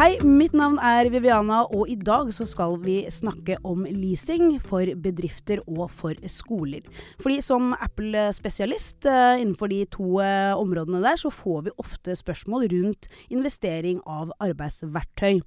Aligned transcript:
Hei, 0.00 0.14
mitt 0.24 0.54
navn 0.56 0.78
er 0.80 1.10
Viviana, 1.12 1.58
og 1.76 1.90
i 1.92 1.94
dag 2.00 2.30
så 2.32 2.46
skal 2.48 2.78
vi 2.80 3.02
snakke 3.12 3.58
om 3.68 3.82
leasing 3.84 4.54
for 4.64 4.88
bedrifter 4.96 5.60
og 5.66 5.90
for 5.92 6.16
skoler. 6.24 6.86
Fordi 7.20 7.42
som 7.44 7.74
Apple-spesialist 7.76 9.04
eh, 9.04 9.42
innenfor 9.42 9.68
de 9.68 9.82
to 9.92 10.22
eh, 10.24 10.56
områdene 10.56 11.02
der, 11.04 11.18
så 11.20 11.28
får 11.28 11.66
vi 11.66 11.74
ofte 11.84 12.14
spørsmål 12.16 12.64
rundt 12.72 13.10
investering 13.28 13.98
av 14.08 14.32
arbeidsverktøy. 14.40 15.42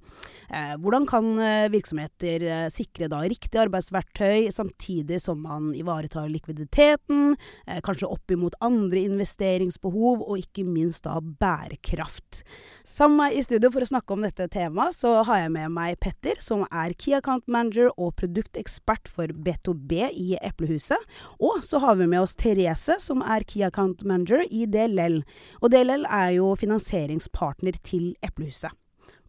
Eh, 0.46 0.76
hvordan 0.78 1.10
kan 1.10 1.32
virksomheter 1.74 2.46
sikre 2.70 3.10
da 3.10 3.24
riktig 3.26 3.58
arbeidsverktøy, 3.64 4.52
samtidig 4.54 5.18
som 5.24 5.42
man 5.42 5.72
ivaretar 5.74 6.30
likviditeten, 6.30 7.34
kanskje 7.82 8.06
opp 8.06 8.30
imot 8.30 8.54
andre 8.62 9.02
investeringsbehov, 9.02 10.22
og 10.22 10.46
ikke 10.46 10.62
minst 10.62 11.08
da 11.10 11.18
bærekraft. 11.18 12.44
Sammen 12.86 13.34
i 13.34 13.42
studio 13.42 13.74
for 13.74 13.82
å 13.82 13.90
snakke 13.90 14.14
om 14.14 14.22
dette 14.22 14.43
dette 14.44 14.58
temaet, 14.58 14.94
så 14.94 15.22
har 15.24 15.44
jeg 15.44 15.52
med 15.54 15.72
meg 15.74 15.98
Petter, 16.02 16.38
som 16.42 16.64
er 16.70 16.94
Key 16.98 17.16
Account 17.16 17.46
Manager 17.50 17.90
og 17.96 18.14
produktekspert 18.20 19.08
for 19.08 19.26
B2B 19.26 20.10
i 20.12 20.36
Eplehuset. 20.44 21.00
Og 21.40 21.64
så 21.64 21.80
har 21.82 21.96
vi 21.96 22.08
med 22.10 22.24
oss 22.24 22.36
Therese, 22.36 22.98
som 23.00 23.22
er 23.22 23.44
Key 23.44 23.64
Account 23.66 24.04
Manager 24.04 24.44
i 24.50 24.66
DLL. 24.66 25.22
Og 25.62 25.70
DLL 25.72 26.06
er 26.08 26.34
jo 26.38 26.54
finansieringspartner 26.60 27.78
til 27.84 28.14
Eplehuset. 28.24 28.72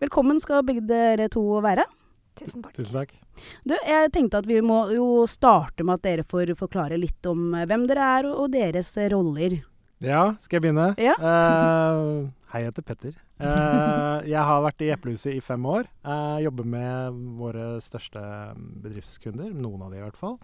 Velkommen 0.03 0.41
skal 0.43 0.65
begge 0.67 0.83
dere 0.87 1.29
to 1.31 1.43
være. 1.63 1.85
Tusen 2.35 2.65
takk. 2.65 2.75
Tusen 2.75 2.97
takk. 2.99 3.13
Du, 3.67 3.75
jeg 3.75 4.11
tenkte 4.15 4.41
at 4.41 4.47
vi 4.47 4.59
må 4.63 4.85
jo 4.95 5.23
starte 5.27 5.85
med 5.87 5.99
at 5.99 6.07
dere 6.07 6.27
får 6.27 6.55
forklare 6.59 6.99
litt 6.99 7.27
om 7.29 7.53
hvem 7.67 7.87
dere 7.87 8.11
er 8.19 8.29
og 8.33 8.51
deres 8.55 8.91
roller. 9.11 9.61
Ja, 10.03 10.35
skal 10.43 10.57
jeg 10.57 10.65
begynne? 10.65 10.89
Ja. 10.99 11.15
Uh, 11.19 12.27
hei, 12.51 12.65
jeg 12.65 12.71
heter 12.73 12.83
Petter. 12.83 13.15
Uh, 13.39 14.19
jeg 14.27 14.41
har 14.43 14.63
vært 14.65 14.83
i 14.83 14.89
Eplehuset 14.91 15.37
i 15.37 15.43
fem 15.43 15.65
år. 15.71 15.87
Uh, 16.03 16.37
jobber 16.43 16.67
med 16.67 17.19
våre 17.39 17.67
største 17.83 18.21
bedriftskunder, 18.83 19.53
noen 19.55 19.85
av 19.85 19.93
de 19.93 20.01
i 20.01 20.03
hvert 20.03 20.19
fall. 20.19 20.35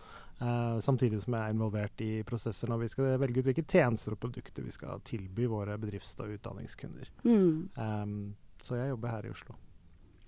Uh, 0.41 0.79
samtidig 0.81 1.19
som 1.21 1.35
jeg 1.35 1.43
er 1.43 1.53
involvert 1.53 2.01
i 2.01 2.23
prosesser 2.25 2.71
når 2.71 2.85
vi 2.85 2.91
skal 2.93 3.19
velge 3.21 3.43
ut 3.43 3.49
hvilke 3.49 3.65
tjenester 3.67 4.15
og 4.15 4.21
produkter 4.23 4.65
vi 4.65 4.73
skal 4.73 5.03
tilby 5.05 5.45
våre 5.51 5.75
bedrifts- 5.81 6.15
og 6.23 6.31
utdanningskunder. 6.33 7.11
Mm. 7.27 7.67
Um, 7.75 8.15
så 8.63 8.79
jeg 8.79 8.93
jobber 8.95 9.13
her 9.13 9.27
i 9.27 9.33
Oslo. 9.35 9.57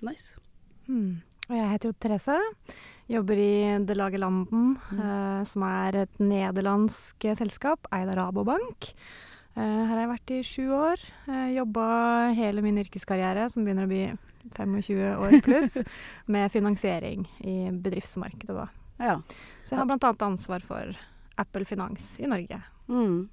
Nice. 0.03 0.35
Mm. 0.85 1.23
Og 1.49 1.57
jeg 1.57 1.69
heter 1.73 1.91
jo 1.91 1.97
Therese. 1.99 2.39
Jobber 3.11 3.39
i 3.41 3.53
De 3.83 3.95
Lage 3.99 4.21
Landen, 4.21 4.77
mm. 4.79 5.43
som 5.49 5.65
er 5.67 5.97
et 6.05 6.21
nederlandsk 6.23 7.27
selskap 7.35 7.89
eid 7.91 8.07
av 8.13 8.15
Rabobank. 8.21 8.93
Uh, 9.53 9.61
her 9.61 9.91
har 9.91 9.99
jeg 10.01 10.09
vært 10.09 10.31
i 10.33 10.37
sju 10.47 10.63
år. 10.73 11.01
Uh, 11.27 11.49
Jobba 11.53 11.87
hele 12.33 12.63
min 12.65 12.79
yrkeskarriere, 12.81 13.45
som 13.53 13.65
begynner 13.65 13.85
å 13.85 13.91
bli 13.91 14.05
25 14.57 15.01
år 15.21 15.35
pluss, 15.45 15.77
med 16.33 16.49
finansiering 16.51 17.27
i 17.45 17.57
bedriftsmarkedet, 17.69 18.55
da. 18.57 18.65
Ja. 18.97 19.19
Så 19.61 19.75
jeg 19.75 19.83
har 19.83 19.89
bl.a. 19.89 20.13
ansvar 20.25 20.65
for 20.65 20.97
Apple 21.41 21.67
Finans 21.69 22.15
i 22.21 22.29
Norge. 22.29 22.59
Mm. 22.89 23.29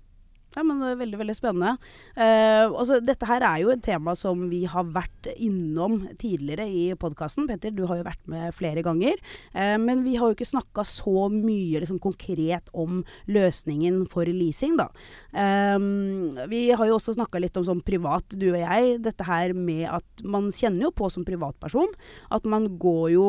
Ja, 0.57 0.65
men 0.67 0.81
det 0.83 0.89
er 0.91 0.99
Veldig 1.01 1.19
veldig 1.21 1.35
spennende. 1.39 1.77
Eh, 2.19 2.67
også, 2.69 2.99
dette 3.01 3.25
her 3.29 3.45
er 3.47 3.61
jo 3.63 3.71
et 3.73 3.83
tema 3.87 4.13
som 4.19 4.43
vi 4.51 4.65
har 4.69 4.89
vært 4.93 5.31
innom 5.41 6.03
tidligere 6.21 6.67
i 6.67 6.83
podkasten. 6.99 7.47
Petter, 7.49 7.73
du 7.73 7.85
har 7.89 8.01
jo 8.01 8.07
vært 8.09 8.27
med 8.29 8.51
flere 8.57 8.83
ganger. 8.85 9.17
Eh, 9.55 9.77
men 9.81 10.03
vi 10.05 10.17
har 10.19 10.29
jo 10.29 10.37
ikke 10.37 10.49
snakka 10.51 10.85
så 10.85 11.29
mye 11.33 11.81
liksom, 11.81 12.01
konkret 12.03 12.69
om 12.75 13.01
løsningen 13.31 14.03
for 14.11 14.29
leasing, 14.29 14.75
da. 14.81 14.91
Eh, 15.31 15.79
vi 16.51 16.65
har 16.75 16.91
jo 16.91 16.99
også 16.99 17.15
snakka 17.17 17.41
litt 17.41 17.57
om 17.61 17.69
sånn 17.71 17.85
privat, 17.87 18.35
du 18.35 18.51
og 18.51 18.61
jeg. 18.61 18.99
Dette 19.07 19.29
her 19.31 19.55
med 19.57 19.87
at 19.89 20.27
man 20.27 20.51
kjenner 20.53 20.89
jo 20.89 20.93
på 20.93 21.09
som 21.15 21.25
privatperson 21.27 21.95
at 22.35 22.45
man 22.51 22.67
går 22.83 23.07
jo 23.15 23.29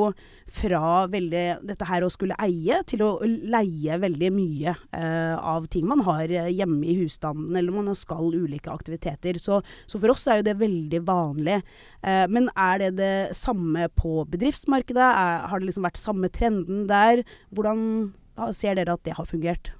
fra 0.52 1.06
veldig 1.12 1.46
dette 1.64 1.88
her 1.88 2.04
å 2.04 2.12
skulle 2.12 2.36
eie 2.44 2.82
til 2.90 3.06
å 3.06 3.12
leie 3.24 3.96
veldig 4.02 4.34
mye 4.36 4.74
eh, 4.98 5.38
av 5.38 5.70
ting 5.72 5.86
man 5.88 6.04
har 6.10 6.28
hjemme 6.52 6.82
i 6.90 6.98
huset 6.98 7.11
husstanden, 7.12 7.56
eller 7.56 7.72
man 7.72 7.96
skal 7.96 8.32
ulike 8.34 8.72
aktiviteter. 8.72 9.40
Så, 9.40 9.62
så 9.86 10.00
for 10.00 10.14
oss 10.14 10.28
er 10.28 10.40
jo 10.40 10.48
det 10.48 10.60
veldig 10.62 11.04
vanlig. 11.08 11.62
Eh, 12.04 12.26
men 12.32 12.50
er 12.56 12.80
det 12.80 12.96
det 13.00 13.36
samme 13.38 13.90
på 13.96 14.26
bedriftsmarkedet? 14.32 15.04
Er, 15.04 15.46
har 15.52 15.60
det 15.60 15.70
liksom 15.70 15.86
vært 15.88 16.02
samme 16.02 16.32
trenden 16.32 16.88
der? 16.90 17.24
Hvordan 17.52 18.14
ser 18.56 18.80
dere 18.80 18.96
at 18.96 19.06
det 19.06 19.18
har 19.18 19.30
fungert? 19.30 19.74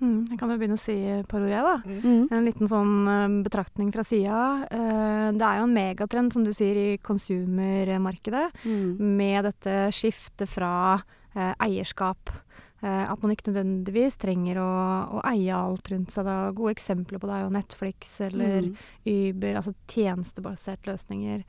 Mm, 0.00 0.30
jeg 0.32 0.38
kan 0.40 0.48
jo 0.48 0.56
begynne 0.56 0.78
å 0.78 0.80
si 0.80 0.94
et 1.12 1.28
par 1.28 1.42
ord, 1.44 1.52
jeg, 1.52 1.60
da. 1.60 1.96
Mm. 2.08 2.22
En 2.32 2.46
liten 2.46 2.70
sånn 2.70 2.92
uh, 3.04 3.42
betraktning 3.44 3.90
fra 3.92 4.04
sida. 4.06 4.38
Uh, 4.72 5.28
det 5.36 5.44
er 5.44 5.60
jo 5.60 5.66
en 5.66 5.76
megatrend, 5.76 6.32
som 6.32 6.46
du 6.46 6.54
sier, 6.56 6.78
i 6.80 7.00
konsumermarkedet, 7.04 8.46
mm. 8.64 8.94
med 9.20 9.44
dette 9.50 9.76
skiftet 9.92 10.48
fra 10.48 10.72
uh, 10.96 11.52
eierskap 11.60 12.32
Eh, 12.32 12.69
at 12.80 13.20
man 13.20 13.34
ikke 13.34 13.50
nødvendigvis 13.50 14.16
trenger 14.22 14.62
å, 14.62 14.70
å, 15.18 15.24
eie 15.28 15.52
alt 15.52 15.90
rundt 15.92 16.14
seg. 16.14 16.24
Da. 16.24 16.36
Gode 16.56 16.72
eksempler 16.72 17.20
på 17.20 17.28
det 17.28 17.34
er 17.36 17.42
jo 17.44 17.52
Netflix 17.52 18.14
eller 18.24 18.70
mm. 18.70 18.72
Uber, 19.04 19.58
altså 19.60 19.74
tjenestebaserte 19.90 20.88
løsninger. 20.88 21.44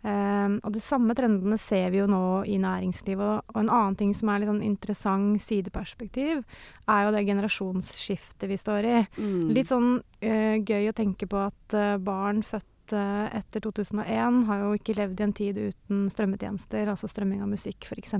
Um, 0.00 0.54
og 0.64 0.72
de 0.72 0.80
samme 0.80 1.12
trendene 1.12 1.58
ser 1.60 1.90
vi 1.92 1.98
jo 2.00 2.06
nå 2.08 2.40
i 2.48 2.56
næringslivet. 2.60 3.20
Og, 3.20 3.52
og 3.52 3.60
en 3.60 3.72
annen 3.76 3.98
ting 4.00 4.14
som 4.16 4.30
er 4.32 4.40
litt 4.40 4.48
sånn 4.48 4.64
interessant 4.64 5.44
sideperspektiv, 5.44 6.40
er 6.88 7.04
jo 7.04 7.12
det 7.14 7.26
generasjonsskiftet 7.28 8.48
vi 8.48 8.60
står 8.60 8.88
i. 8.88 8.96
Mm. 9.20 9.50
Litt 9.56 9.72
sånn 9.72 9.92
uh, 10.00 10.56
gøy 10.56 10.88
å 10.88 10.96
tenke 10.96 11.28
på 11.30 11.44
at 11.44 11.76
uh, 11.76 11.98
barn 12.00 12.40
født 12.46 12.66
Eh, 12.96 13.36
etter 13.38 13.62
2001 13.64 14.42
har 14.48 14.64
jo 14.64 14.72
ikke 14.76 14.96
levd 14.98 15.20
i 15.20 15.26
en 15.26 15.36
tid 15.36 15.60
uten 15.60 16.02
strømmetjenester, 16.12 16.90
altså 16.90 17.10
strømming 17.10 17.44
av 17.44 17.50
musikk 17.52 17.86
f.eks. 17.86 18.16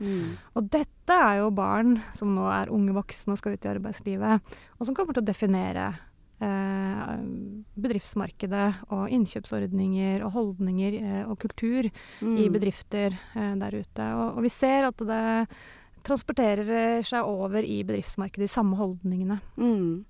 Mm. 0.00 0.34
Og 0.54 0.72
dette 0.72 1.20
er 1.28 1.42
jo 1.42 1.52
barn 1.54 1.98
som 2.16 2.34
nå 2.36 2.48
er 2.52 2.72
unge 2.74 2.96
voksne 2.96 3.34
og 3.34 3.40
skal 3.40 3.56
ut 3.56 3.68
i 3.68 3.72
arbeidslivet, 3.74 4.56
og 4.78 4.88
som 4.88 4.96
kommer 4.96 5.16
til 5.16 5.24
å 5.24 5.30
definere 5.30 5.86
eh, 6.42 7.12
bedriftsmarkedet 7.84 8.66
og 8.94 9.12
innkjøpsordninger 9.14 10.24
og 10.24 10.34
holdninger 10.38 10.98
eh, 11.00 11.22
og 11.28 11.38
kultur 11.44 11.88
mm. 11.88 12.36
i 12.40 12.48
bedrifter 12.52 13.16
eh, 13.34 13.54
der 13.60 13.78
ute. 13.78 14.10
Og, 14.10 14.26
og, 14.38 14.42
vi 14.46 14.52
ser 14.52 14.90
at 14.90 15.04
det 15.04 15.24
transporterer 16.04 17.00
seg 17.06 17.24
over 17.24 17.64
i 17.64 17.78
bedriftsmarkedet, 17.86 18.44
de 18.44 18.52
samme 18.52 18.76
holdningene. 18.76 19.38
Mm. 19.56 20.04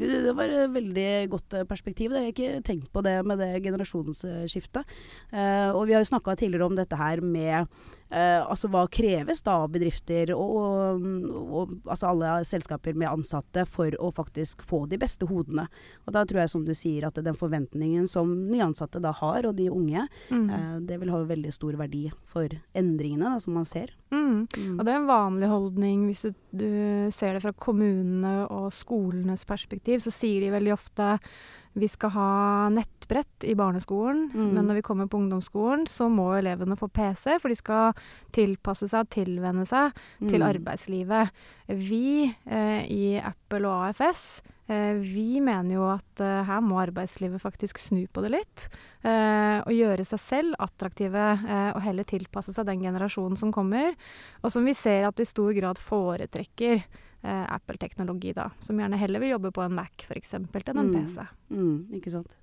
Det 0.00 0.32
var 0.36 0.48
et 0.48 0.72
veldig 0.72 1.10
godt 1.32 1.54
eh, 1.58 1.66
perspektiv. 1.68 2.14
Jeg 2.14 2.24
har 2.24 2.32
ikke 2.32 2.62
tenkt 2.64 2.88
på 2.92 3.02
det 3.04 3.18
med 3.28 3.40
det 3.42 3.60
generasjonsskiftet. 3.64 4.94
Eh, 5.32 5.68
og 5.74 5.84
vi 5.88 5.96
har 5.96 6.04
jo 6.04 6.08
snakka 6.08 6.36
tidligere 6.40 6.68
om 6.70 6.78
dette 6.78 6.96
her 6.96 7.20
med 7.20 7.66
eh, 8.08 8.40
altså 8.40 8.70
hva 8.72 8.86
kreves 8.88 9.44
da 9.44 9.58
av 9.64 9.72
bedrifter 9.74 10.32
og, 10.36 10.56
og, 10.56 11.49
og, 11.60 11.74
altså 11.86 12.10
alle 12.10 12.32
selskaper 12.48 12.96
med 12.98 13.10
ansatte 13.10 13.66
for 13.68 13.94
å 14.00 14.10
faktisk 14.14 14.64
få 14.66 14.84
de 14.90 14.98
beste 15.00 15.28
hodene. 15.30 15.66
Og 16.06 16.14
da 16.16 16.24
tror 16.24 16.42
jeg 16.42 16.52
som 16.54 16.64
du 16.66 16.72
sier 16.76 17.06
at 17.08 17.20
den 17.20 17.38
forventningen 17.38 18.08
som 18.10 18.32
nyansatte 18.50 19.02
da 19.02 19.12
har, 19.20 19.46
og 19.48 19.56
de 19.58 19.70
unge, 19.72 20.06
mm. 20.30 20.48
eh, 20.48 20.76
det 20.88 21.00
vil 21.02 21.12
ha 21.14 21.22
veldig 21.28 21.54
stor 21.54 21.78
verdi 21.80 22.06
for 22.28 22.50
endringene 22.76 23.34
da, 23.34 23.42
som 23.42 23.56
man 23.58 23.68
ser. 23.68 23.94
Mm. 24.10 24.46
Mm. 24.46 24.76
Og 24.78 24.84
det 24.84 24.92
er 24.92 25.00
en 25.00 25.10
vanlig 25.10 25.50
holdning 25.50 26.04
hvis 26.08 26.24
du, 26.26 26.34
du 26.56 26.70
ser 27.14 27.36
det 27.36 27.44
fra 27.44 27.54
kommunene 27.54 28.46
og 28.48 28.70
skolenes 28.74 29.46
perspektiv, 29.48 30.02
så 30.02 30.12
sier 30.14 30.44
de 30.44 30.54
veldig 30.54 30.74
ofte 30.74 31.16
vi 31.72 31.88
skal 31.88 32.10
ha 32.16 32.30
nettbrett 32.74 33.44
i 33.46 33.54
barneskolen, 33.54 34.30
mm. 34.34 34.46
men 34.54 34.66
når 34.66 34.80
vi 34.80 34.84
kommer 34.86 35.06
på 35.06 35.20
ungdomsskolen, 35.20 35.86
så 35.86 36.08
må 36.10 36.32
elevene 36.34 36.78
få 36.78 36.88
PC, 36.90 37.36
for 37.38 37.50
de 37.52 37.58
skal 37.58 38.00
tilpasse 38.34 38.88
seg 38.90 39.04
og 39.04 39.12
tilvenne 39.14 39.66
seg 39.68 39.94
mm. 39.94 40.30
til 40.32 40.46
arbeidslivet. 40.46 41.30
Vi 41.70 42.26
eh, 42.26 42.80
i 42.90 43.04
Apple 43.22 43.68
og 43.70 43.90
AFS 43.90 44.24
eh, 44.66 44.98
vi 44.98 45.38
mener 45.44 45.76
jo 45.76 45.84
at 45.92 46.22
eh, 46.24 46.40
her 46.48 46.64
må 46.64 46.80
arbeidslivet 46.82 47.42
faktisk 47.42 47.78
snu 47.82 48.02
på 48.10 48.24
det 48.26 48.32
litt. 48.34 48.66
Eh, 49.06 49.62
og 49.62 49.70
gjøre 49.74 50.06
seg 50.08 50.24
selv 50.24 50.58
attraktive, 50.58 51.28
eh, 51.46 51.70
og 51.70 51.84
heller 51.86 52.08
tilpasse 52.08 52.56
seg 52.56 52.66
den 52.66 52.82
generasjonen 52.82 53.38
som 53.38 53.54
kommer. 53.54 53.94
Og 54.42 54.50
som 54.50 54.66
vi 54.66 54.74
ser 54.74 55.06
at 55.06 55.22
i 55.22 55.28
stor 55.28 55.54
grad 55.54 55.78
foretrekker 55.78 56.82
Apple-teknologi, 57.22 58.32
da. 58.36 58.48
Som 58.64 58.80
gjerne 58.80 59.00
heller 59.00 59.20
vil 59.20 59.34
jobbe 59.34 59.50
på 59.52 59.64
en 59.64 59.74
Mac 59.76 60.06
f.eks. 60.06 60.36
enn 60.38 60.46
en 60.48 60.86
mm. 60.88 60.94
PC. 60.94 61.26
Mm, 61.52 61.74
ikke 61.98 62.14
sant. 62.14 62.38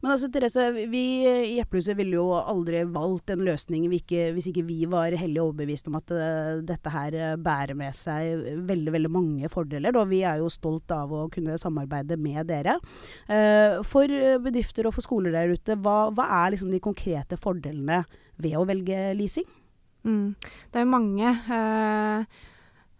Men 0.00 0.12
altså 0.12 0.28
Therese, 0.32 0.64
vi 0.90 1.02
i 1.26 1.58
Eplehuset 1.60 1.96
ville 1.98 2.18
jo 2.18 2.26
aldri 2.36 2.82
valgt 2.92 3.32
en 3.32 3.44
løsning 3.46 3.86
ikke, 3.96 4.30
hvis 4.36 4.50
ikke 4.50 4.64
vi 4.68 4.78
var 4.90 5.16
hellig 5.18 5.42
overbevist 5.42 5.90
om 5.90 5.98
at 5.98 6.12
uh, 6.14 6.62
dette 6.66 6.92
her 6.92 7.16
uh, 7.16 7.34
bærer 7.40 7.76
med 7.78 7.96
seg 7.96 8.46
veldig 8.68 8.94
veldig 8.96 9.12
mange 9.12 9.50
fordeler. 9.52 9.94
Da. 9.96 10.04
Vi 10.08 10.22
er 10.28 10.42
jo 10.42 10.52
stolt 10.52 10.92
av 10.94 11.12
å 11.12 11.26
kunne 11.32 11.58
samarbeide 11.60 12.18
med 12.20 12.48
dere. 12.50 12.78
Uh, 13.28 13.82
for 13.86 14.10
bedrifter 14.44 14.88
og 14.88 14.96
for 14.96 15.06
skoler 15.06 15.34
der 15.36 15.54
ute, 15.56 15.78
hva, 15.80 16.10
hva 16.14 16.28
er 16.42 16.54
liksom 16.54 16.72
de 16.72 16.82
konkrete 16.82 17.40
fordelene 17.40 18.04
ved 18.42 18.58
å 18.58 18.66
velge 18.68 19.14
leasing? 19.16 19.48
Mm. 20.06 20.36
Det 20.70 20.78
er 20.78 20.84
jo 20.84 20.92
mange. 20.92 21.32
Uh, 21.48 22.52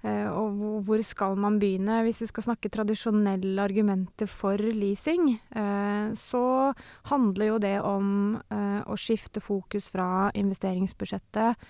Uh, 0.07 0.29
og 0.31 0.83
hvor 0.87 1.03
skal 1.03 1.35
man 1.41 1.59
begynne? 1.59 2.03
Hvis 2.07 2.21
vi 2.23 2.29
skal 2.31 2.47
snakke 2.47 2.71
tradisjonelle 2.71 3.59
argumenter 3.63 4.31
for 4.31 4.61
leasing, 4.61 5.33
uh, 5.57 6.15
så 6.15 6.73
handler 7.11 7.51
jo 7.51 7.59
det 7.63 7.75
om 7.83 8.09
uh, 8.39 8.81
å 8.87 8.99
skifte 9.01 9.43
fokus 9.43 9.91
fra 9.91 10.29
investeringsbudsjettet 10.39 11.67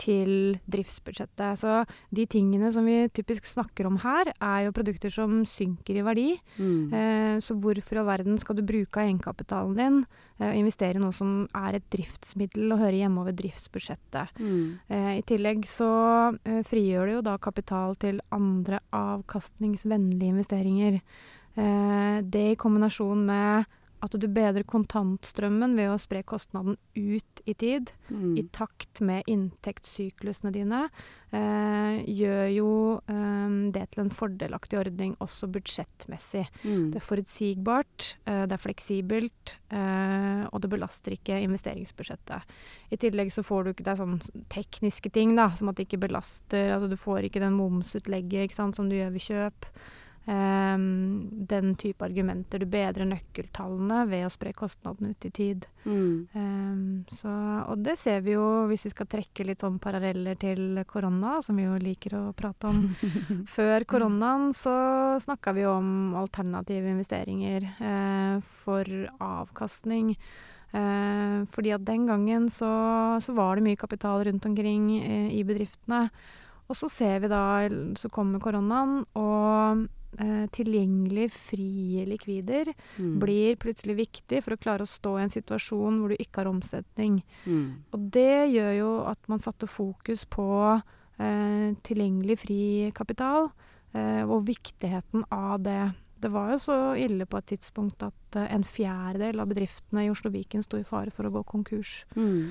til 0.00 0.56
driftsbudsjettet. 0.70 1.60
Så 1.60 1.82
de 2.14 2.24
tingene 2.30 2.70
som 2.72 2.86
vi 2.88 3.04
typisk 3.14 3.46
snakker 3.48 3.88
om 3.88 3.98
her, 4.02 4.32
er 4.36 4.66
jo 4.66 4.74
produkter 4.76 5.12
som 5.12 5.42
synker 5.48 6.00
i 6.00 6.04
verdi. 6.06 6.28
Mm. 6.56 6.94
Eh, 6.96 7.34
så 7.44 7.56
hvorfor 7.60 7.98
i 7.98 8.02
all 8.02 8.08
verden 8.08 8.40
skal 8.40 8.58
du 8.58 8.64
bruke 8.66 9.00
av 9.00 9.08
egenkapitalen 9.08 9.76
din 9.76 9.98
eh, 10.40 10.50
og 10.50 10.60
investere 10.60 11.00
i 11.00 11.02
noe 11.02 11.16
som 11.16 11.44
er 11.56 11.78
et 11.78 11.88
driftsmiddel 11.92 12.72
og 12.72 12.82
hører 12.84 13.00
hjemme 13.02 13.24
over 13.24 13.36
driftsbudsjettet? 13.36 14.40
Mm. 14.40 14.62
Eh, 14.88 15.12
I 15.20 15.26
tillegg 15.28 15.66
så 15.68 15.90
eh, 16.44 16.62
frigjør 16.66 17.10
det 17.10 17.18
jo 17.18 17.26
da 17.30 17.36
kapital 17.42 17.98
til 18.00 18.22
andre 18.34 18.80
avkastningsvennlige 18.96 20.36
investeringer. 20.36 21.00
Eh, 21.60 22.16
det 22.24 22.46
i 22.54 22.58
kombinasjon 22.60 23.26
med 23.26 23.76
at 24.00 24.16
du 24.16 24.26
bedrer 24.32 24.64
kontantstrømmen 24.68 25.76
ved 25.78 25.90
å 25.92 25.98
spre 26.00 26.22
kostnaden 26.26 26.78
ut 26.96 27.42
i 27.48 27.54
tid, 27.58 27.92
mm. 28.08 28.32
i 28.40 28.44
takt 28.54 29.02
med 29.04 29.28
inntektssyklusene 29.30 30.52
dine, 30.54 30.82
eh, 31.36 32.00
gjør 32.08 32.46
jo 32.54 32.72
eh, 33.12 33.56
det 33.74 33.86
til 33.92 34.04
en 34.04 34.12
fordelaktig 34.14 34.80
ordning 34.80 35.14
også 35.20 35.50
budsjettmessig. 35.52 36.46
Mm. 36.64 36.90
Det 36.92 37.00
er 37.00 37.06
forutsigbart, 37.06 38.08
eh, 38.24 38.42
det 38.48 38.56
er 38.56 38.64
fleksibelt, 38.64 39.56
eh, 39.68 40.44
og 40.48 40.64
det 40.64 40.72
belaster 40.72 41.16
ikke 41.16 41.42
investeringsbudsjettet. 41.44 42.58
I 42.90 43.00
tillegg 43.00 43.32
så 43.34 43.44
får 43.46 43.64
du 43.64 43.74
ikke 43.74 43.86
det 43.86 43.94
er 43.94 44.02
sånne 44.02 44.44
tekniske 44.52 45.12
ting, 45.14 45.36
da, 45.38 45.50
som 45.58 45.70
at 45.70 45.78
det 45.78 45.88
ikke 45.88 46.04
belaster 46.06 46.74
altså 46.74 46.88
Du 46.90 46.96
får 46.98 47.28
ikke 47.28 47.42
den 47.42 47.56
momsutlegget 47.58 48.54
sant, 48.54 48.76
som 48.76 48.88
du 48.88 48.96
gjør 48.96 49.12
ved 49.14 49.26
kjøp. 49.26 49.68
Um, 50.26 51.28
den 51.48 51.72
type 51.74 52.04
argumenter. 52.04 52.60
Du 52.60 52.68
bedrer 52.68 53.08
nøkkeltallene 53.08 54.02
ved 54.06 54.26
å 54.26 54.30
spre 54.30 54.52
kostnadene 54.54 55.14
ut 55.14 55.26
i 55.26 55.30
tid. 55.32 55.64
Mm. 55.82 56.28
Um, 56.36 56.82
så, 57.16 57.32
og 57.64 57.80
det 57.80 57.96
ser 57.98 58.20
vi 58.26 58.34
jo 58.34 58.44
hvis 58.68 58.84
vi 58.86 58.92
skal 58.92 59.08
trekke 59.10 59.46
litt 59.48 59.64
sånn 59.64 59.78
paralleller 59.82 60.36
til 60.38 60.82
korona, 60.86 61.38
som 61.42 61.56
vi 61.58 61.64
jo 61.64 61.78
liker 61.80 62.18
å 62.18 62.22
prate 62.36 62.68
om. 62.68 62.82
Før 63.56 63.86
koronaen 63.88 64.52
så 64.54 64.74
snakka 65.24 65.54
vi 65.56 65.64
om 65.66 66.12
alternative 66.20 66.92
investeringer 66.92 67.66
uh, 67.80 68.36
for 68.44 68.86
avkastning. 69.24 70.12
Uh, 70.70 71.48
fordi 71.50 71.72
at 71.74 71.86
den 71.88 72.04
gangen 72.06 72.46
så, 72.52 72.68
så, 73.24 73.32
var 73.34 73.56
det 73.56 73.64
mye 73.66 73.80
kapital 73.80 74.20
rundt 74.28 74.44
omkring 74.46 74.92
uh, 75.00 75.32
i 75.32 75.40
bedriftene. 75.48 76.04
Og 76.70 76.78
så 76.78 76.86
ser 76.92 77.24
vi 77.24 77.32
da, 77.32 77.64
så 77.98 78.12
kommer 78.14 78.38
koronaen, 78.38 79.00
og 79.18 79.88
eh, 80.18 80.46
tilgjengelig, 80.54 81.28
frie 81.32 82.04
likvider 82.08 82.72
mm. 82.72 83.14
blir 83.22 83.58
plutselig 83.60 83.98
viktig 84.02 84.42
for 84.44 84.56
å 84.56 84.60
klare 84.60 84.86
å 84.86 84.90
stå 84.90 85.16
i 85.18 85.24
en 85.26 85.34
situasjon 85.34 86.00
hvor 86.00 86.12
du 86.12 86.18
ikke 86.18 86.42
har 86.42 86.50
omsetning. 86.50 87.20
Mm. 87.46 87.66
Og 87.94 88.10
det 88.18 88.50
gjør 88.54 88.72
jo 88.78 88.92
at 89.10 89.30
man 89.30 89.42
satte 89.44 89.70
fokus 89.70 90.26
på 90.30 90.50
eh, 90.74 91.66
tilgjengelig, 91.86 92.40
fri 92.44 92.62
kapital, 92.96 93.50
eh, 93.94 94.22
og 94.24 94.46
viktigheten 94.48 95.28
av 95.30 95.60
det. 95.64 95.82
Det 96.20 96.28
var 96.28 96.52
jo 96.52 96.58
så 96.60 96.78
ille 97.00 97.24
på 97.24 97.38
et 97.40 97.48
tidspunkt 97.54 98.02
at 98.04 98.36
uh, 98.36 98.44
en 98.52 98.64
fjerdedel 98.66 99.40
av 99.40 99.48
bedriftene 99.48 100.04
i 100.04 100.10
Oslo 100.12 100.28
Viken 100.34 100.64
sto 100.64 100.76
i 100.76 100.84
fare 100.84 101.12
for 101.14 101.24
å 101.26 101.32
gå 101.32 101.42
konkurs. 101.48 102.02
Mm. 102.12 102.50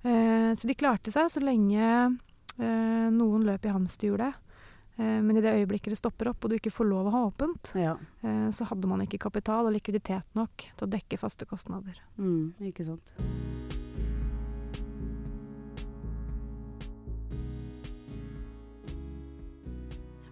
Uh, 0.00 0.50
så 0.56 0.70
de 0.70 0.76
klarte 0.80 1.12
seg 1.12 1.28
så 1.28 1.42
lenge 1.44 1.84
uh, 1.84 3.08
noen 3.12 3.44
løp 3.44 3.68
i 3.68 3.74
hamsterhjulet. 3.74 4.38
Eh, 5.00 5.20
men 5.24 5.38
i 5.38 5.40
det 5.44 5.54
øyeblikket 5.56 5.94
det 5.94 6.00
stopper 6.00 6.28
opp, 6.34 6.44
og 6.44 6.52
du 6.52 6.58
ikke 6.58 6.74
får 6.74 6.90
lov 6.90 7.08
å 7.08 7.14
ha 7.14 7.24
åpent, 7.30 7.72
ja. 7.78 7.96
Eh, 8.20 8.48
så 8.52 8.68
hadde 8.68 8.90
man 8.90 9.06
ikke 9.06 9.22
kapital 9.22 9.70
og 9.70 9.72
likviditet 9.76 10.28
nok 10.36 10.68
til 10.74 10.86
å 10.86 10.92
dekke 10.92 11.20
faste 11.20 11.48
kostnader. 11.48 11.96
Mm, 12.20 12.52
ikke 12.68 12.90
sant. 12.90 13.14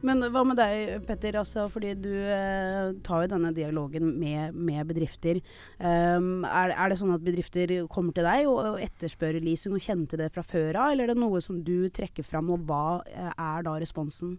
Men 0.05 0.23
hva 0.31 0.45
med 0.47 0.59
deg, 0.61 1.01
Petter? 1.09 1.41
Altså, 1.41 1.65
fordi 1.73 1.91
du 1.99 2.13
eh, 2.13 2.93
tar 3.05 3.25
jo 3.25 3.31
denne 3.33 3.51
dialogen 3.57 4.13
med, 4.21 4.55
med 4.55 4.87
bedrifter. 4.87 5.41
Um, 5.81 6.45
er, 6.47 6.71
er, 6.71 6.93
det 6.93 7.01
sånn 7.01 7.17
at 7.17 7.25
bedrifter 7.25 7.73
kommer 7.91 8.15
til 8.15 8.29
deg 8.29 8.47
og, 8.47 8.61
og 8.77 8.85
etterspør 8.85 9.41
leasing 9.43 9.75
og 9.75 9.83
kjenner 9.83 10.07
til 10.13 10.23
det 10.23 10.31
fra 10.37 10.45
før 10.47 10.79
av, 10.79 10.93
eller 10.93 11.09
er 11.09 11.17
det 11.17 11.25
noe 11.25 11.43
som 11.43 11.59
du 11.67 11.91
trekker 11.91 12.27
fram, 12.27 12.53
og 12.55 12.69
hva 12.69 13.01
eh, 13.11 13.33
er 13.33 13.67
da 13.67 13.75
responsen? 13.83 14.37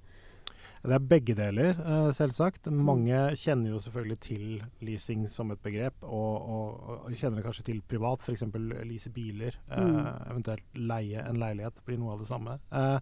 Det 0.84 0.96
er 0.96 1.08
begge 1.12 1.36
deler, 1.36 1.74
uh, 1.84 2.12
selvsagt. 2.16 2.70
Mm. 2.72 2.84
Mange 2.88 3.24
kjenner 3.40 3.74
jo 3.74 3.81
selvfølgelig 3.84 4.20
til 4.24 4.46
leasing 4.86 5.26
som 5.31 5.52
et 5.52 5.62
begrep, 5.64 5.98
og, 6.04 6.38
og, 6.40 6.94
og 7.00 7.18
kjenner 7.18 7.42
det 7.42 7.48
kanskje 7.50 7.68
til 7.72 7.81
privat, 7.90 8.24
f.eks. 8.24 8.48
lease 8.88 9.12
biler. 9.16 9.60
Uh, 9.72 9.84
mm. 9.84 10.00
Eventuelt 10.31 10.80
leie 10.80 11.26
en 11.26 11.42
leilighet, 11.42 11.84
blir 11.86 12.00
noe 12.00 12.16
av 12.16 12.24
det 12.24 12.31
samme. 12.31 12.60
Uh, 12.72 12.98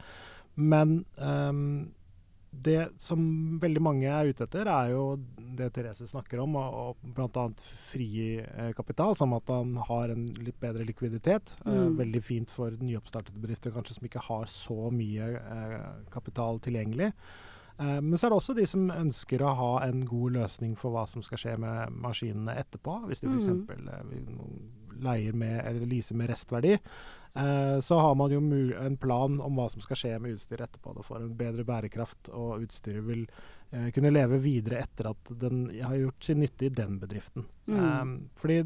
men 0.58 1.04
um, 1.22 1.94
det 2.52 2.88
som 3.02 3.20
veldig 3.62 3.82
mange 3.84 4.10
er 4.10 4.32
ute 4.32 4.46
etter, 4.48 4.70
er 4.72 4.92
jo 4.94 5.04
det 5.58 5.70
Therese 5.76 6.08
snakker 6.10 6.42
om, 6.42 6.56
og, 6.60 6.78
og 6.80 7.12
bl.a. 7.18 7.44
fri 7.92 8.08
eh, 8.40 8.72
kapital, 8.78 9.16
som 9.20 9.36
at 9.38 9.52
han 9.52 9.76
har 9.90 10.14
en 10.14 10.28
litt 10.42 10.58
bedre 10.62 10.86
likviditet. 10.88 11.54
Mm. 11.66 11.74
Eh, 11.74 11.84
veldig 12.02 12.24
fint 12.24 12.54
for 12.54 12.74
nyoppstartede 12.82 13.42
bedrifter 13.44 13.76
kanskje 13.76 13.98
som 13.98 14.10
ikke 14.10 14.26
har 14.30 14.50
så 14.52 14.90
mye 14.94 15.30
eh, 15.42 15.78
kapital 16.14 16.62
tilgjengelig. 16.64 17.12
Eh, 17.80 18.00
men 18.02 18.18
så 18.18 18.28
er 18.28 18.34
det 18.34 18.40
også 18.40 18.56
de 18.58 18.66
som 18.70 18.90
ønsker 18.94 19.44
å 19.44 19.54
ha 19.60 19.74
en 19.86 20.02
god 20.08 20.40
løsning 20.40 20.74
for 20.80 20.96
hva 20.96 21.06
som 21.10 21.24
skal 21.26 21.42
skje 21.42 21.56
med 21.62 21.94
maskinene 22.06 22.58
etterpå. 22.58 23.04
Hvis 23.10 23.22
de 23.24 23.30
f.eks. 23.30 23.52
Mm. 23.54 23.88
Eh, 23.94 24.98
leier 25.04 25.38
med 25.38 25.60
eller 25.62 25.86
leaser 25.86 26.18
med 26.18 26.32
restverdi. 26.32 26.74
Eh, 27.38 27.80
så 27.86 28.00
har 28.02 28.16
man 28.18 28.34
jo 28.34 28.42
en 28.42 28.98
plan 28.98 29.38
om 29.42 29.60
hva 29.60 29.68
som 29.70 29.84
skal 29.84 30.00
skje 30.00 30.16
med 30.24 30.38
utstyret 30.38 30.70
etterpå. 30.70 30.96
Det 30.98 31.06
får 31.06 31.22
en 31.22 31.36
bedre 31.38 31.68
bærekraft, 31.68 32.32
og 32.34 32.66
utstyret 32.66 33.06
vil 33.06 33.28
kunne 33.94 34.14
leve 34.14 34.38
videre 34.40 34.80
etter 34.86 35.10
at 35.10 35.30
den 35.42 35.66
har 35.84 35.98
gjort 36.00 36.24
sin 36.24 36.40
nytte 36.40 36.70
i 36.70 36.74
den 36.74 37.00
bedriften. 37.02 37.44
Mm. 37.68 37.80
Um, 38.02 38.12
fordi 38.40 38.62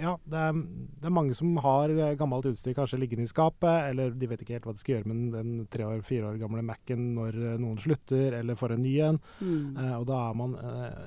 ja, 0.00 0.16
det 0.24 0.38
er, 0.38 0.56
det 0.98 1.06
er, 1.06 1.14
mange 1.14 1.34
som 1.38 1.52
har 1.62 1.92
eh, 1.94 2.16
gammelt 2.18 2.48
utstyr 2.50 2.74
kanskje 2.74 2.98
liggende 2.98 3.28
i 3.28 3.30
skapet, 3.30 3.92
eller 3.92 4.16
de 4.18 4.28
vet 4.32 4.42
ikke 4.42 4.56
helt 4.56 4.66
hva 4.66 4.74
de 4.74 4.82
skal 4.82 4.96
gjøre 4.96 5.12
med 5.12 5.36
den 5.36 5.52
tre 5.70 5.86
år, 5.86 6.02
fire 6.06 6.32
år 6.32 6.40
gamle 6.42 6.64
Mac-en 6.66 7.12
når 7.14 7.38
noen 7.62 7.78
slutter, 7.82 8.34
eller 8.40 8.58
får 8.58 8.74
en 8.74 8.82
ny 8.82 8.96
en. 9.06 9.20
Mm. 9.38 9.78
Uh, 9.78 9.94
og 10.00 10.08
da 10.10 10.24
er 10.24 10.40
man 10.42 10.58
uh, 10.58 11.04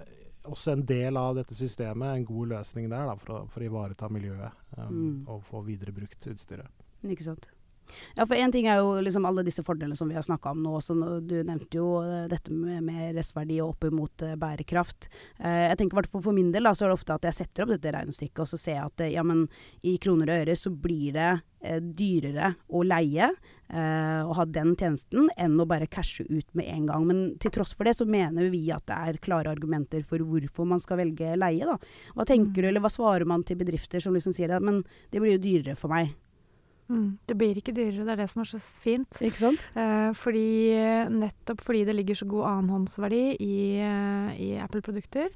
også 0.54 0.78
en 0.78 0.86
del 0.88 1.20
av 1.20 1.36
dette 1.42 1.58
systemet, 1.58 2.14
en 2.14 2.30
god 2.30 2.56
løsning 2.56 2.88
der 2.88 3.12
da, 3.12 3.18
for, 3.20 3.36
å, 3.36 3.44
for 3.52 3.66
å 3.66 3.68
ivareta 3.68 4.12
miljøet 4.14 4.64
um, 4.78 4.96
mm. 4.96 5.20
og 5.34 5.44
få 5.50 5.66
viderebrukt 5.68 6.32
utstyret. 6.32 6.72
Ikke 7.04 7.28
sant. 7.28 7.50
Ja, 8.16 8.26
for 8.26 8.36
én 8.38 8.52
ting 8.52 8.68
er 8.70 8.82
jo 8.82 8.96
liksom 9.04 9.26
alle 9.28 9.44
disse 9.46 9.64
fordelene 9.66 9.98
som 9.98 10.10
vi 10.10 10.18
har 10.18 10.26
snakka 10.26 10.54
om 10.54 10.62
nå. 10.64 10.76
Så 10.84 10.96
du 11.22 11.36
nevnte 11.44 11.80
jo 11.80 11.90
eh, 12.04 12.28
dette 12.32 12.54
med, 12.54 12.84
med 12.86 13.16
restverdi 13.18 13.60
og 13.64 13.76
opp 13.76 13.90
mot 13.96 14.26
uh, 14.26 14.36
bærekraft. 14.40 15.10
Eh, 15.40 15.66
jeg 15.70 15.80
tenker 15.82 16.08
for, 16.12 16.24
for 16.30 16.36
min 16.36 16.52
del 16.54 16.68
da, 16.68 16.76
så 16.76 16.86
er 16.86 16.94
det 16.94 17.00
ofte 17.00 17.18
at 17.18 17.28
jeg 17.30 17.40
setter 17.42 17.66
opp 17.66 17.76
dette 17.76 17.94
regnestykket, 17.96 18.44
og 18.44 18.52
så 18.52 18.62
ser 18.62 18.80
jeg 18.80 18.88
at 18.88 19.06
uh, 19.06 19.12
ja, 19.12 19.26
men 19.28 19.46
i 19.86 19.98
kroner 20.02 20.32
og 20.32 20.46
øre 20.46 20.58
så 20.60 20.72
blir 20.72 21.16
det 21.16 21.34
dyrere 21.66 22.52
å 22.78 22.84
leie 22.86 23.32
og 23.74 24.34
ha 24.38 24.44
den 24.46 24.76
tjenesten 24.78 25.32
enn 25.42 25.56
å 25.58 25.66
bare 25.66 25.88
cashe 25.90 26.22
ut 26.28 26.46
med 26.54 26.68
en 26.70 26.84
gang. 26.92 27.08
Men 27.10 27.24
til 27.42 27.56
tross 27.56 27.74
for 27.74 27.90
det 27.90 27.96
så 27.98 28.06
mener 28.06 28.52
vi 28.54 28.68
at 28.76 28.86
det 28.86 29.00
er 29.10 29.18
klare 29.18 29.50
argumenter 29.50 30.04
for 30.06 30.22
hvorfor 30.22 30.70
man 30.70 30.84
skal 30.84 31.00
velge 31.02 31.32
leie. 31.42 31.66
Da. 31.66 31.80
Hva 32.14 32.28
tenker 32.30 32.54
mm. 32.54 32.60
du, 32.60 32.70
eller 32.70 32.86
hva 32.86 32.94
svarer 32.94 33.26
man 33.26 33.42
til 33.48 33.58
bedrifter 33.58 34.04
som 34.04 34.14
liksom 34.14 34.36
sier 34.38 34.54
at 34.54 34.62
men 34.62 34.84
det 35.10 35.24
blir 35.24 35.40
jo 35.40 35.42
dyrere 35.48 35.74
for 35.80 35.90
meg? 35.90 36.14
Mm, 36.86 37.18
det 37.26 37.36
blir 37.38 37.58
ikke 37.58 37.74
dyrere, 37.74 38.04
det 38.06 38.14
er 38.14 38.20
det 38.22 38.28
som 38.30 38.44
er 38.44 38.50
så 38.50 38.60
fint. 38.62 39.18
Ikke 39.26 39.42
sant? 39.42 39.64
Eh, 39.74 40.12
fordi, 40.18 40.50
nettopp 41.14 41.64
fordi 41.66 41.86
det 41.88 41.96
ligger 41.98 42.20
så 42.20 42.28
god 42.30 42.50
annenhåndsverdi 42.52 43.24
i, 43.42 43.56
eh, 43.82 44.36
i 44.42 44.50
Apple-produkter, 44.62 45.32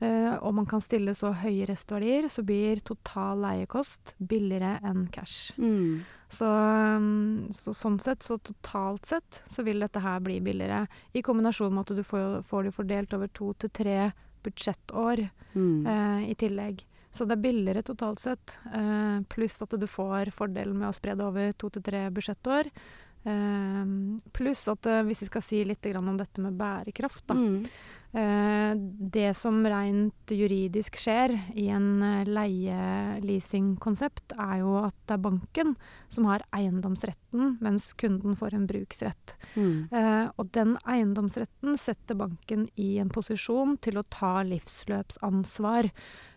eh, 0.00 0.34
og 0.42 0.54
man 0.58 0.66
kan 0.66 0.82
stille 0.82 1.14
så 1.14 1.30
høye 1.38 1.68
restverdier, 1.70 2.26
så 2.28 2.42
blir 2.42 2.82
total 2.82 3.44
leiekost 3.46 4.16
billigere 4.18 4.80
enn 4.82 5.06
cash. 5.14 5.52
Mm. 5.58 6.02
Så, 6.28 6.48
mm, 6.48 7.48
så, 7.54 7.72
sånn 7.72 8.00
sett, 8.02 8.26
så 8.26 8.36
totalt 8.42 9.06
sett, 9.06 9.42
så 9.48 9.62
vil 9.64 9.80
dette 9.80 10.02
her 10.02 10.18
bli 10.20 10.40
billigere. 10.44 10.86
I 11.14 11.22
kombinasjon 11.22 11.72
med 11.72 11.86
at 11.86 11.96
du 11.96 12.02
får, 12.02 12.42
får 12.42 12.68
det 12.68 12.74
fordelt 12.74 13.14
over 13.14 13.30
to 13.32 13.54
til 13.54 13.70
tre 13.70 14.10
budsjettår 14.42 15.28
mm. 15.54 15.86
eh, 15.86 16.30
i 16.32 16.34
tillegg. 16.38 16.84
Så 17.10 17.24
det 17.24 17.38
er 17.38 17.44
billigere 17.44 17.82
totalt 17.86 18.20
sett. 18.20 18.58
Eh, 18.74 19.20
pluss 19.32 19.56
at 19.64 19.74
du 19.80 19.86
får 19.88 20.32
fordelen 20.36 20.76
med 20.76 20.90
å 20.90 20.96
spre 20.96 21.16
det 21.16 21.24
over 21.24 21.54
to 21.56 21.70
til 21.72 21.84
tre 21.84 22.04
budsjettår. 22.14 22.68
Eh, 23.24 23.84
pluss 24.32 24.66
at 24.70 24.86
eh, 24.86 25.04
hvis 25.08 25.24
vi 25.24 25.30
skal 25.30 25.44
si 25.44 25.62
litt 25.66 25.86
om 25.98 26.16
dette 26.18 26.44
med 26.44 26.58
bærekraft, 26.58 27.26
da. 27.28 27.34
Mm. 27.34 27.64
Eh, 28.12 28.74
det 29.12 29.36
som 29.36 29.66
rent 29.68 30.30
juridisk 30.32 30.96
skjer 30.96 31.34
i 31.60 31.66
en 31.68 32.02
eh, 32.02 32.24
leie-leasing-konsept, 32.24 34.32
er 34.32 34.58
jo 34.62 34.78
at 34.80 34.94
det 35.04 35.14
er 35.18 35.26
banken 35.26 35.76
som 36.08 36.24
har 36.30 36.40
eiendomsretten, 36.56 37.58
mens 37.60 37.92
kunden 38.00 38.32
får 38.38 38.54
en 38.56 38.66
bruksrett. 38.70 39.36
Mm. 39.60 39.92
Eh, 39.92 40.26
og 40.40 40.48
den 40.56 40.78
eiendomsretten 40.88 41.76
setter 41.76 42.16
banken 42.16 42.64
i 42.80 42.96
en 43.02 43.12
posisjon 43.12 43.76
til 43.84 44.00
å 44.00 44.08
ta 44.08 44.40
livsløpsansvar. 44.46 45.90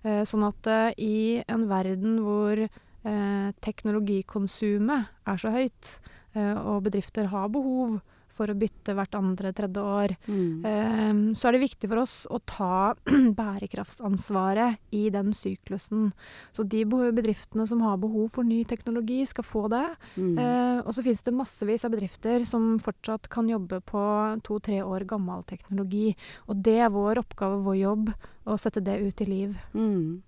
Eh, 0.04 0.24
sånn 0.28 0.44
at 0.50 0.68
eh, 0.68 0.92
i 1.00 1.40
en 1.48 1.70
verden 1.72 2.20
hvor 2.26 2.68
teknologikonsumet 3.02 5.02
er 5.26 5.38
så 5.42 5.50
høyt, 5.50 5.98
og 6.40 6.84
bedrifter 6.86 7.28
har 7.32 7.50
behov 7.52 8.00
for 8.36 8.52
å 8.52 8.58
bytte 8.58 8.96
hvert 8.96 9.16
andre, 9.18 9.52
tredje 9.56 9.84
år. 9.84 10.14
Mm. 10.28 10.64
Um, 10.64 11.22
så 11.38 11.50
er 11.50 11.56
det 11.56 11.64
viktig 11.66 11.90
for 11.92 12.02
oss 12.04 12.14
å 12.32 12.40
ta 12.48 12.94
bærekraftsansvaret 13.42 14.80
i 14.96 15.04
den 15.14 15.34
syklusen. 15.38 16.10
Så 16.56 16.66
de 16.68 16.84
bedriftene 16.88 17.68
som 17.70 17.84
har 17.86 18.00
behov 18.02 18.32
for 18.38 18.48
ny 18.48 18.62
teknologi, 18.68 19.22
skal 19.30 19.48
få 19.48 19.68
det. 19.72 19.86
Mm. 20.16 20.34
Uh, 20.40 20.80
og 20.86 20.96
så 20.96 21.06
finnes 21.06 21.24
det 21.28 21.36
massevis 21.36 21.86
av 21.88 21.96
bedrifter 21.96 22.48
som 22.48 22.74
fortsatt 22.82 23.30
kan 23.32 23.50
jobbe 23.52 23.82
på 23.88 24.02
to-tre 24.48 24.82
år 24.86 25.08
gammel 25.10 25.46
teknologi. 25.50 26.12
Og 26.50 26.64
det 26.66 26.80
er 26.88 26.94
vår 26.94 27.22
oppgave, 27.26 27.62
vår 27.68 27.80
jobb, 27.84 28.12
å 28.50 28.58
sette 28.58 28.84
det 28.84 28.98
ut 29.04 29.22
i 29.22 29.30
liv. 29.30 29.58
Mm. 29.78 30.22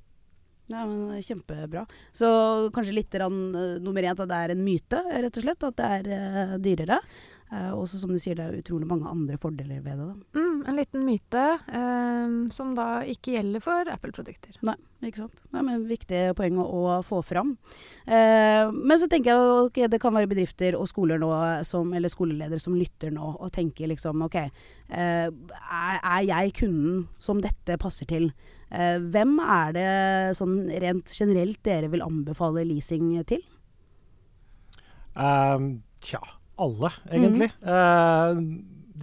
Ja, 0.74 0.86
men 0.90 1.22
Kjempebra. 1.24 1.86
Så 2.12 2.28
kanskje 2.74 2.98
litt 2.98 3.16
rann, 3.22 3.44
uh, 3.56 3.78
nummer 3.84 4.04
én 4.04 4.16
at 4.16 4.26
det 4.28 4.40
er 4.40 4.56
en 4.56 4.66
myte, 4.66 5.00
rett 5.14 5.40
og 5.40 5.46
slett. 5.46 5.70
At 5.70 5.80
det 5.80 5.92
er 6.00 6.12
uh, 6.12 6.58
dyrere. 6.64 7.00
Uh, 7.54 7.70
også 7.78 8.00
som 8.02 8.10
du 8.10 8.18
sier, 8.18 8.34
det 8.38 8.46
er 8.48 8.62
utrolig 8.64 8.88
mange 8.90 9.06
andre 9.06 9.36
fordeler 9.38 9.84
ved 9.86 10.00
det. 10.00 10.08
Mm, 10.34 10.64
en 10.72 10.78
liten 10.80 11.04
myte 11.06 11.44
uh, 11.60 12.32
som 12.54 12.72
da 12.74 13.04
ikke 13.06 13.36
gjelder 13.36 13.62
for 13.62 13.92
Apple-produkter. 13.94 14.56
Nei, 14.66 14.74
ikke 15.06 15.22
sant. 15.22 15.44
Nei, 15.54 15.62
men 15.68 15.84
Viktig 15.86 16.22
poeng 16.40 16.58
å, 16.64 16.66
å 16.66 16.96
få 17.06 17.22
fram. 17.26 17.54
Uh, 18.08 18.74
men 18.74 18.98
så 18.98 19.10
tenker 19.12 19.34
jeg 19.34 19.44
at 19.44 19.68
okay, 19.68 19.92
det 19.92 20.02
kan 20.02 20.16
være 20.18 20.32
bedrifter 20.32 20.80
og 20.80 20.90
skoler 20.90 21.22
nå 21.22 21.30
som, 21.68 21.94
eller 21.94 22.10
skoleledere 22.10 22.64
som 22.64 22.78
lytter 22.80 23.14
nå 23.14 23.36
og 23.36 23.54
tenker 23.54 23.92
liksom 23.92 24.26
OK, 24.26 24.40
er, 24.94 25.30
er, 25.30 26.26
jeg 26.26 26.58
kunden 26.58 27.06
som 27.22 27.42
dette 27.44 27.78
passer 27.82 28.10
til? 28.10 28.32
Hvem 28.74 29.36
er 29.44 29.74
det 29.76 29.90
sånn 30.40 30.56
rent 30.82 31.12
generelt 31.14 31.60
dere 31.66 31.92
vil 31.94 32.02
anbefale 32.02 32.64
leasing 32.66 33.12
til? 33.30 33.44
Um, 35.14 35.84
tja 36.02 36.22
alle, 36.56 36.92
egentlig. 37.10 37.50
Mm. 37.62 37.70
Eh, 37.74 38.40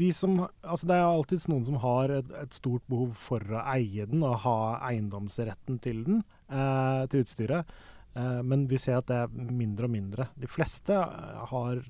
de 0.01 0.11
som, 0.15 0.37
altså 0.63 0.87
det 0.87 0.97
er 0.97 1.07
alltid 1.07 1.47
noen 1.51 1.65
som 1.67 1.79
har 1.83 2.13
et, 2.15 2.35
et, 2.43 2.53
stort 2.55 2.85
behov 2.91 3.15
for 3.19 3.43
å 3.43 3.65
eie 3.75 4.07
den 4.09 4.23
og 4.27 4.43
ha 4.45 4.59
eiendomsretten 4.91 5.81
til 5.83 6.05
den, 6.07 6.23
eh, 6.49 7.07
til 7.11 7.25
utstyret. 7.25 7.73
Eh, 8.15 8.41
men 8.47 8.69
vi 8.71 8.79
ser 8.81 9.01
at 9.01 9.11
det 9.11 9.19
er 9.25 9.35
mindre 9.35 9.91
og 9.91 9.95
mindre. 9.97 10.29
De 10.39 10.51
fleste 10.51 10.95
eh, 10.95 11.43
har 11.53 11.83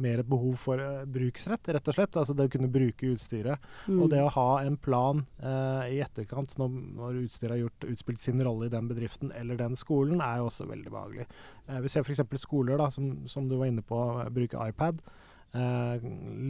mer 0.00 0.22
behov 0.26 0.56
for 0.60 0.80
uh, 0.80 1.04
bruksrett, 1.08 1.70
rett 1.74 1.90
og 1.90 1.96
slett. 1.96 2.18
Altså 2.20 2.36
det 2.36 2.48
å 2.48 2.52
kunne 2.52 2.70
bruke 2.72 3.12
utstyret. 3.14 3.70
Mm. 3.86 4.02
Og 4.02 4.10
det 4.12 4.22
å 4.24 4.32
ha 4.36 4.48
en 4.64 4.76
plan 4.80 5.24
uh, 5.42 5.86
i 5.90 6.00
etterkant 6.04 6.56
når, 6.60 6.76
når 7.00 7.22
utstyret 7.24 7.56
har 7.56 7.64
gjort, 7.64 7.88
utspilt 7.94 8.22
sin 8.24 8.42
rolle 8.46 8.68
i 8.68 8.74
den 8.74 8.90
bedriften 8.90 9.34
eller 9.36 9.60
den 9.60 9.78
skolen, 9.80 10.22
er 10.24 10.40
jo 10.40 10.50
også 10.50 10.68
veldig 10.70 10.94
behagelig. 10.94 11.26
Uh, 11.68 11.80
vi 11.84 11.92
ser 11.92 12.06
f.eks. 12.06 12.24
skoler 12.44 12.80
da, 12.80 12.90
som, 12.94 13.12
som, 13.30 13.48
du 13.50 13.58
var 13.60 13.70
inne 13.72 13.84
på, 13.86 13.98
bruker 14.34 14.70
iPad. 14.70 15.02
Uh, 15.50 15.98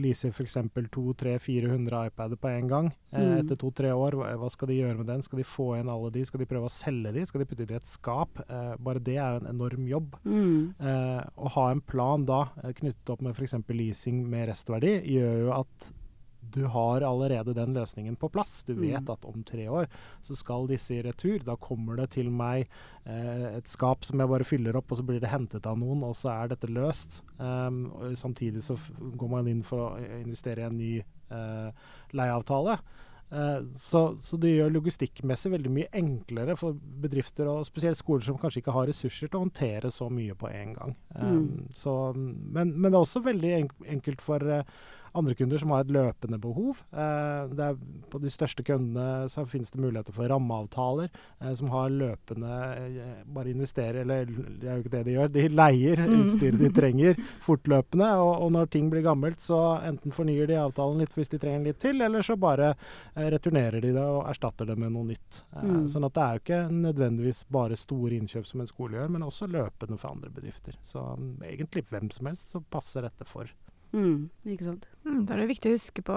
leaser 0.03 0.29
f.eks. 0.29 0.57
200-400 0.93 2.07
iPader 2.11 2.37
på 2.37 2.51
en 2.51 2.67
gang 2.69 2.91
Eh, 3.11 3.19
mm. 3.19 3.39
etter 3.41 3.59
to-tre 3.59 3.91
år. 3.91 4.15
Hva, 4.15 4.31
hva, 4.39 4.49
skal 4.51 4.71
de 4.71 4.79
gjøre 4.79 4.99
med 5.01 5.09
den? 5.11 5.23
Skal 5.25 5.41
de 5.41 5.47
få 5.47 5.67
igjen 5.75 5.91
alle 5.91 6.11
de? 6.15 6.23
Skal 6.27 6.43
de 6.43 6.47
prøve 6.47 6.69
å 6.69 6.73
selge 6.73 7.11
de? 7.15 7.25
Skal 7.27 7.43
de 7.43 7.47
putte 7.49 7.67
de 7.67 7.75
i 7.75 7.79
et 7.79 7.89
skap? 7.89 8.39
Eh, 8.45 8.73
bare 8.79 9.03
det 9.03 9.17
er 9.17 9.35
jo 9.35 9.41
en 9.41 9.49
enorm 9.51 9.87
jobb. 9.89 10.15
Mm. 10.23 10.59
Eh, 10.79 11.23
å 11.35 11.55
ha 11.57 11.65
en 11.73 11.83
plan 11.83 12.23
da, 12.27 12.45
knyttet 12.79 13.11
opp 13.11 13.25
med 13.25 13.35
f.eks. 13.35 13.57
leasing 13.71 14.23
med 14.31 14.47
restverdi, 14.51 14.95
gjør 15.17 15.43
jo 15.45 15.51
at 15.59 15.91
du 16.41 16.65
har 16.65 17.01
allerede 17.01 17.53
den 17.53 17.73
løsningen 17.73 18.15
på 18.15 18.29
plass. 18.29 18.63
Du 18.67 18.73
vet 18.73 19.01
mm. 19.01 19.11
at 19.13 19.25
om 19.25 19.43
tre 19.43 19.67
år 19.69 19.87
så 20.25 20.35
skal 20.35 20.67
disse 20.69 20.95
i 20.95 21.03
retur. 21.05 21.39
Da 21.45 21.55
kommer 21.55 21.99
det 22.01 22.11
til 22.17 22.31
meg 22.33 22.65
eh, 23.05 23.45
et 23.57 23.69
skap 23.71 24.05
som 24.07 24.19
jeg 24.19 24.31
bare 24.31 24.47
fyller 24.47 24.79
opp, 24.79 24.91
og 24.91 24.99
så 24.99 25.05
blir 25.07 25.21
det 25.21 25.31
hentet 25.31 25.69
av 25.69 25.79
noen, 25.79 26.03
og 26.07 26.17
så 26.17 26.33
er 26.33 26.51
dette 26.51 26.71
løst. 26.71 27.21
Um, 27.37 27.85
samtidig 28.17 28.65
så 28.65 28.77
går 28.99 29.31
man 29.31 29.47
inn 29.51 29.63
for 29.67 29.85
å 29.85 30.19
investere 30.21 30.65
i 30.65 30.67
en 30.67 30.81
ny 30.81 30.91
eh, 30.99 31.87
leieavtale. 32.17 32.79
Uh, 33.31 33.63
så, 33.79 34.17
så, 34.19 34.35
det 34.35 34.49
gjør 34.57 34.73
logistikkmessig 34.75 35.53
veldig 35.53 35.69
mye 35.71 35.91
enklere 35.95 36.57
for 36.59 36.75
bedrifter, 36.75 37.47
og 37.47 37.63
spesielt 37.63 37.99
skoler 37.99 38.25
som 38.27 38.39
kanskje 38.41 38.59
ikke 38.59 38.73
har 38.75 38.89
ressurser 38.91 39.29
til 39.29 39.39
å 39.39 39.45
håndtere 39.45 39.91
så 39.95 40.09
mye 40.11 40.35
på 40.35 40.49
en 40.51 40.73
gang. 40.75 40.97
Um, 41.15 41.29
mm. 41.37 41.69
så, 41.79 41.93
men, 42.17 42.73
men, 42.73 42.89
det 42.89 42.97
er 42.97 43.05
også 43.05 43.23
veldig 43.23 43.53
enkelt 43.95 44.25
for 44.25 44.43
uh, 44.43 44.81
andre 45.17 45.35
kunder 45.35 45.61
som 45.61 45.73
har 45.75 45.85
et 45.85 45.93
løpende 45.93 46.39
behov. 46.41 46.81
Eh, 46.91 47.55
er, 47.67 47.77
på 48.11 48.21
de 48.21 48.31
største 48.31 48.63
kundene 48.67 49.27
så 49.31 49.45
finnes 49.49 49.71
det 49.73 49.81
muligheter 49.81 50.15
for 50.15 50.29
rammeavtaler 50.31 51.09
eh, 51.11 51.53
som 51.57 51.71
har 51.73 51.91
løpende 51.91 52.57
eh, 52.77 53.09
Bare 53.31 53.51
investerer, 53.51 54.01
eller 54.01 54.25
det 54.25 54.67
er 54.67 54.77
jo 54.77 54.83
ikke 54.83 54.93
det 54.95 55.03
de 55.07 55.15
gjør. 55.15 55.31
De 55.35 55.45
leier 55.51 56.01
mm. 56.01 56.15
utstyret 56.21 56.59
de 56.61 56.71
trenger 56.79 57.21
fortløpende. 57.45 58.09
Og, 58.21 58.33
og, 58.45 58.51
når 58.55 58.71
ting 58.73 58.89
blir 58.91 59.05
gammelt, 59.05 59.41
så 59.43 59.59
enten 59.87 60.15
fornyer 60.15 60.49
de 60.49 60.59
avtalen 60.59 61.01
litt 61.01 61.15
hvis 61.17 61.31
de 61.31 61.39
trenger 61.41 61.69
litt 61.69 61.81
til, 61.83 62.01
eller 62.03 62.25
så 62.25 62.37
bare 62.39 62.73
eh, 62.73 63.27
returnerer 63.33 63.83
de 63.83 63.93
det 63.95 64.05
og 64.05 64.25
erstatter 64.29 64.69
det 64.69 64.77
med 64.79 64.93
noe 64.95 65.09
nytt. 65.11 65.43
Eh, 65.55 65.67
mm. 65.67 65.87
Sånn 65.93 66.07
at 66.07 66.15
det 66.17 66.25
er 66.25 66.37
jo 66.37 66.43
ikke 66.45 66.61
nødvendigvis 66.87 67.43
bare 67.51 67.79
store 67.79 68.17
innkjøp 68.19 68.47
som 68.47 68.63
en 68.63 68.71
skole 68.71 68.99
gjør, 68.99 69.11
men 69.15 69.27
også 69.27 69.49
løpende 69.51 69.99
for 70.01 70.15
andre 70.15 70.31
bedrifter. 70.33 70.77
Så 70.85 71.03
um, 71.17 71.35
egentlig 71.47 71.85
hvem 71.89 72.11
som 72.13 72.31
helst 72.31 72.53
så 72.53 72.61
passer 72.61 73.07
dette 73.07 73.27
for. 73.27 73.49
Mm, 73.91 74.29
ikke 74.47 74.69
sant. 74.69 74.87
Mm, 75.05 75.25
da 75.25 75.35
er 75.35 75.43
det 75.43 75.51
viktig 75.51 75.71
å 75.71 75.75
huske 75.75 76.01
på 76.05 76.15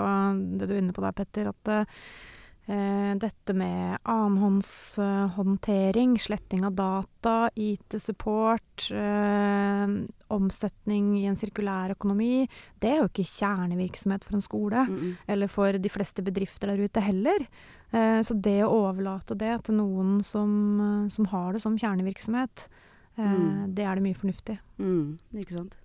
det 0.58 0.68
du 0.68 0.74
er 0.74 0.82
inne 0.82 0.94
på 0.94 1.04
der, 1.04 1.16
Petter, 1.16 1.44
at 1.50 1.64
eh, 1.74 3.12
dette 3.20 3.52
med 3.56 3.98
annenhåndshåndtering, 4.02 6.18
sletting 6.22 6.62
av 6.68 6.72
data, 6.78 7.34
IT-support, 7.54 8.90
eh, 8.94 9.86
omsetning 10.34 11.06
i 11.20 11.26
en 11.30 11.36
sirkulær 11.36 11.90
økonomi, 11.96 12.34
det 12.80 12.88
er 12.92 12.98
jo 13.02 13.08
ikke 13.10 13.32
kjernevirksomhet 13.32 14.22
for 14.24 14.34
en 14.38 14.46
skole, 14.46 14.80
mm 14.88 14.96
-mm. 14.96 15.12
eller 15.26 15.48
for 15.48 15.72
de 15.72 15.88
fleste 15.88 16.22
bedrifter 16.22 16.66
der 16.68 16.84
ute 16.84 17.00
heller. 17.00 17.46
Eh, 17.90 18.22
så 18.22 18.34
det 18.34 18.64
å 18.64 18.88
overlate 18.88 19.34
det 19.34 19.64
til 19.64 19.74
noen 19.74 20.22
som, 20.22 21.08
som 21.10 21.24
har 21.24 21.52
det 21.52 21.60
som 21.60 21.78
kjernevirksomhet, 21.78 22.68
eh, 23.16 23.32
mm. 23.32 23.74
det 23.74 23.84
er 23.84 23.94
det 23.94 24.02
mye 24.02 24.14
fornuftig. 24.14 24.58
Mm, 24.78 25.18
ikke 25.34 25.52
sant. 25.52 25.78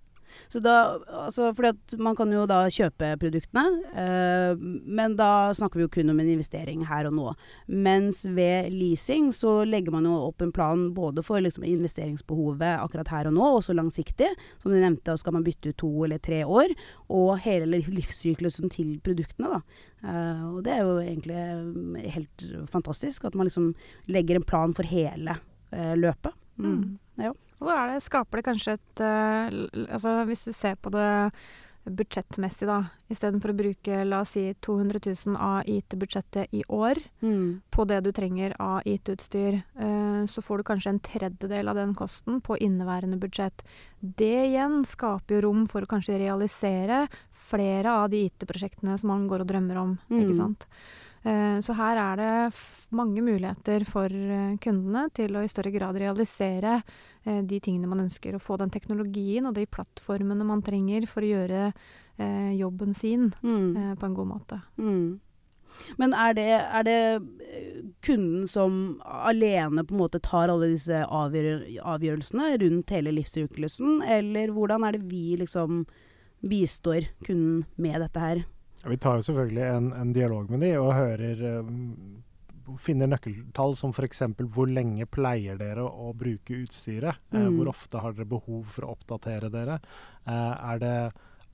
Så 0.48 0.62
da, 0.62 0.98
altså, 1.24 1.50
fordi 1.56 1.72
at 1.74 1.96
man 1.98 2.16
kan 2.18 2.32
jo 2.34 2.46
da 2.48 2.62
kjøpe 2.72 3.12
produktene, 3.20 3.64
eh, 3.94 4.60
men 4.60 5.16
da 5.18 5.50
snakker 5.56 5.80
vi 5.80 5.86
jo 5.86 5.92
kun 5.96 6.12
om 6.12 6.22
en 6.22 6.32
investering 6.34 6.84
her 6.88 7.08
og 7.10 7.16
nå. 7.16 7.34
Mens 7.70 8.22
ved 8.26 8.70
leasing 8.74 9.30
så 9.36 9.60
legger 9.68 9.94
man 9.94 10.08
jo 10.08 10.16
opp 10.28 10.44
en 10.44 10.54
plan 10.54 10.88
både 10.96 11.24
for 11.26 11.42
liksom, 11.42 11.66
investeringsbehovet 11.68 12.80
akkurat 12.80 13.12
her 13.12 13.30
og 13.30 13.36
nå, 13.36 13.52
også 13.58 13.76
langsiktig. 13.76 14.30
Som 14.62 14.74
du 14.74 14.80
nevnte, 14.80 15.16
skal 15.20 15.36
man 15.36 15.46
bytte 15.46 15.74
ut 15.74 15.80
to 15.80 15.92
eller 16.06 16.22
tre 16.22 16.42
år. 16.44 16.74
Og 17.10 17.38
hele 17.44 17.80
livssyklusen 17.80 18.72
til 18.72 18.98
produktene, 19.04 19.58
da. 19.58 19.86
Eh, 20.00 20.44
og 20.48 20.62
det 20.64 20.74
er 20.74 20.84
jo 20.86 20.96
egentlig 21.02 22.10
helt 22.14 22.46
fantastisk 22.72 23.26
at 23.28 23.36
man 23.36 23.48
liksom 23.48 23.72
legger 24.08 24.38
en 24.38 24.46
plan 24.46 24.74
for 24.76 24.88
hele 24.88 25.36
eh, 25.72 25.94
løpet. 25.98 26.36
Mm. 26.60 26.72
Mm. 26.72 26.98
Ja. 27.26 27.32
Og 27.60 27.68
da 27.68 27.80
det, 27.92 28.04
skaper 28.04 28.40
det 28.40 28.46
kanskje 28.48 28.76
et 28.78 29.02
uh, 29.04 29.86
Altså 29.86 30.20
hvis 30.28 30.46
du 30.48 30.54
ser 30.56 30.78
på 30.80 30.92
det 30.94 31.10
budsjettmessig, 31.90 32.66
da, 32.68 32.82
istedenfor 33.10 33.54
å 33.54 33.56
bruke 33.56 34.02
la 34.04 34.20
oss 34.22 34.34
si 34.36 34.42
200 34.62 35.00
000 35.00 35.38
av 35.40 35.68
IT-budsjettet 35.70 36.52
i 36.54 36.60
år 36.68 37.00
mm. 37.24 37.72
på 37.72 37.86
det 37.88 38.02
du 38.04 38.10
trenger 38.14 38.52
av 38.60 38.84
IT-utstyr, 38.88 39.62
uh, 39.80 40.22
så 40.28 40.44
får 40.44 40.60
du 40.60 40.66
kanskje 40.68 40.92
en 40.92 41.02
tredjedel 41.08 41.72
av 41.72 41.80
den 41.80 41.94
kosten 41.98 42.42
på 42.44 42.58
inneværende 42.60 43.18
budsjett. 43.20 43.64
Det 44.00 44.50
igjen 44.50 44.82
skaper 44.86 45.38
jo 45.38 45.44
rom 45.48 45.64
for 45.72 45.84
å 45.84 45.90
kanskje 45.90 46.20
realisere 46.20 47.06
flere 47.50 47.98
av 48.02 48.10
de 48.12 48.24
IT-prosjektene 48.28 48.96
som 49.00 49.12
man 49.12 49.28
går 49.30 49.44
og 49.44 49.50
drømmer 49.50 49.80
om, 49.82 49.94
mm. 50.08 50.18
ikke 50.22 50.38
sant. 50.38 50.66
Eh, 51.22 51.60
så 51.60 51.74
her 51.76 51.98
er 52.00 52.16
det 52.16 52.60
mange 52.96 53.20
muligheter 53.20 53.84
for 53.84 54.08
eh, 54.08 54.56
kundene 54.64 55.04
til 55.12 55.36
å 55.36 55.42
i 55.44 55.50
større 55.52 55.72
grad 55.74 55.98
realisere 56.00 56.78
eh, 56.80 57.42
de 57.44 57.58
tingene 57.60 57.90
man 57.90 58.06
ønsker. 58.06 58.36
Og 58.36 58.44
få 58.44 58.56
den 58.60 58.72
teknologien 58.72 59.48
og 59.48 59.56
de 59.58 59.66
plattformene 59.68 60.46
man 60.48 60.64
trenger 60.64 61.08
for 61.10 61.24
å 61.24 61.34
gjøre 61.34 61.72
jobben 62.52 62.90
sin 62.92 63.30
mm. 63.40 63.96
på 63.96 64.04
en 64.04 64.14
god 64.18 64.26
måte. 64.28 64.56
Mm. 64.76 65.20
Men 65.96 66.12
er 66.12 66.34
det, 66.36 66.50
er 66.60 66.84
det, 66.84 66.96
kunden 68.04 68.42
som 68.50 68.74
alene 69.00 69.86
på 69.88 69.94
en 69.94 70.02
måte 70.02 70.20
tar 70.20 70.52
alle 70.52 70.68
disse 70.74 70.98
avgjør 71.00 71.62
avgjørelsene 71.94 72.50
rundt 72.60 72.92
hele 72.92 73.14
livssyklusen, 73.16 74.02
eller 74.04 74.52
hvordan 74.52 74.84
er 74.84 74.98
det 74.98 75.08
vi 75.08 75.38
liksom 75.40 75.86
bistår 76.40 77.10
kunden 77.26 77.64
med 77.76 78.00
dette 78.00 78.22
her? 78.22 78.42
Ja, 78.80 78.88
vi 78.88 78.98
tar 79.00 79.20
jo 79.20 79.26
selvfølgelig 79.28 79.66
en, 79.66 79.92
en 79.92 80.12
dialog 80.16 80.50
med 80.50 80.64
de 80.64 80.72
og 80.80 80.94
hører 80.96 81.42
um, 81.60 82.22
finner 82.80 83.10
nøkkeltall 83.10 83.74
som 83.78 83.92
f.eks. 83.94 84.22
hvor 84.54 84.70
lenge 84.70 85.06
pleier 85.10 85.58
dere 85.60 85.84
å 85.84 86.12
bruke 86.16 86.62
utstyret? 86.62 87.20
Eh, 87.32 87.40
mm. 87.40 87.48
Uh, 87.48 87.50
hvor 87.58 87.72
ofte 87.72 88.02
har 88.02 88.14
dere 88.16 88.30
behov 88.30 88.62
for 88.76 88.86
å 88.86 88.94
oppdatere 88.94 89.50
dere? 89.52 89.80
Uh, 90.28 90.54
er 90.72 90.82
det 90.82 90.94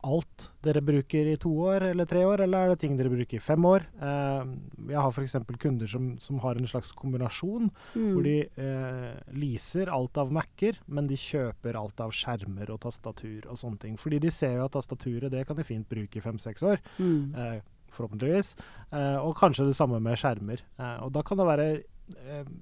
alt 0.07 0.47
dere 0.65 0.83
bruker 0.85 1.29
i 1.31 1.37
to 1.41 1.51
år 1.67 1.89
eller 1.91 2.09
tre 2.09 2.23
år, 2.27 2.43
eller 2.45 2.65
er 2.65 2.73
det 2.73 2.81
ting 2.83 2.97
dere 2.99 3.13
bruker 3.13 3.39
i 3.39 3.43
fem 3.43 3.67
år? 3.69 3.87
Eh, 3.99 4.53
jeg 4.93 5.03
har 5.03 5.13
f.eks. 5.13 5.37
kunder 5.63 5.91
som, 5.91 6.09
som, 6.23 6.41
har 6.45 6.59
en 6.59 6.71
slags 6.71 6.93
kombinasjon, 6.97 7.71
mm. 7.95 8.09
hvor 8.15 8.27
de 8.27 8.37
eh, 8.47 9.13
leaser 9.37 9.93
alt 9.93 10.19
av 10.23 10.35
Mac-er, 10.35 10.81
men 10.87 11.11
de 11.11 11.19
kjøper 11.21 11.79
alt 11.79 12.03
av 12.03 12.15
skjermer 12.15 12.71
og 12.75 12.83
tastatur 12.87 13.49
og 13.51 13.61
sånne 13.61 13.83
ting. 13.83 13.99
Fordi 14.01 14.23
de 14.23 14.35
ser 14.35 14.59
jo 14.61 14.69
at 14.69 14.77
tastaturet 14.79 15.33
det 15.33 15.47
kan 15.49 15.59
de 15.59 15.67
fint 15.67 15.89
bruke 15.91 16.21
i 16.21 16.25
fem-seks 16.25 16.67
år. 16.67 16.83
Mm. 16.99 17.35
Eh, 17.35 17.59
forhåpentligvis. 17.97 18.55
Eh, 18.93 19.19
og 19.23 19.37
kanskje 19.39 19.69
det 19.69 19.77
samme 19.79 20.01
med 20.03 20.19
skjermer. 20.21 20.63
Eh, 20.79 20.99
og 21.05 21.13
da 21.15 21.23
kan 21.27 21.41
det 21.41 21.49
være 21.49 21.69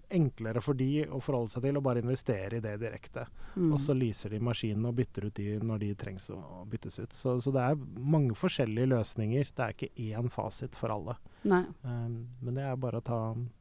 enklere 0.08 0.62
for 0.64 0.78
de 0.78 1.04
å 1.04 1.20
forholde 1.22 1.52
seg 1.52 1.66
til 1.66 1.78
å 1.78 1.82
bare 1.84 2.00
investere 2.04 2.58
i 2.58 2.64
det 2.64 2.74
direkte. 2.80 3.26
Mm. 3.56 3.72
Og 3.74 3.80
så 3.82 3.96
leaser 3.96 4.32
de 4.32 4.40
maskinene 4.44 4.88
og 4.90 4.98
bytter 4.98 5.28
ut 5.28 5.36
de 5.36 5.58
når 5.60 5.82
de 5.82 5.90
trengs 6.00 6.30
å 6.32 6.64
byttes 6.70 6.98
ut. 7.02 7.16
Så, 7.16 7.36
så, 7.44 7.52
det 7.54 7.64
er 7.64 7.82
mange 8.00 8.36
forskjellige 8.38 8.92
løsninger. 8.94 9.52
Det 9.52 9.66
er 9.66 9.76
ikke 9.76 10.08
én 10.08 10.30
fasit 10.32 10.78
for 10.78 10.94
alle. 10.94 11.18
Um, 11.82 12.14
men 12.40 12.56
det 12.56 12.64
er 12.64 12.78
bare 12.80 13.00
å 13.00 13.04
ta, 13.04 13.18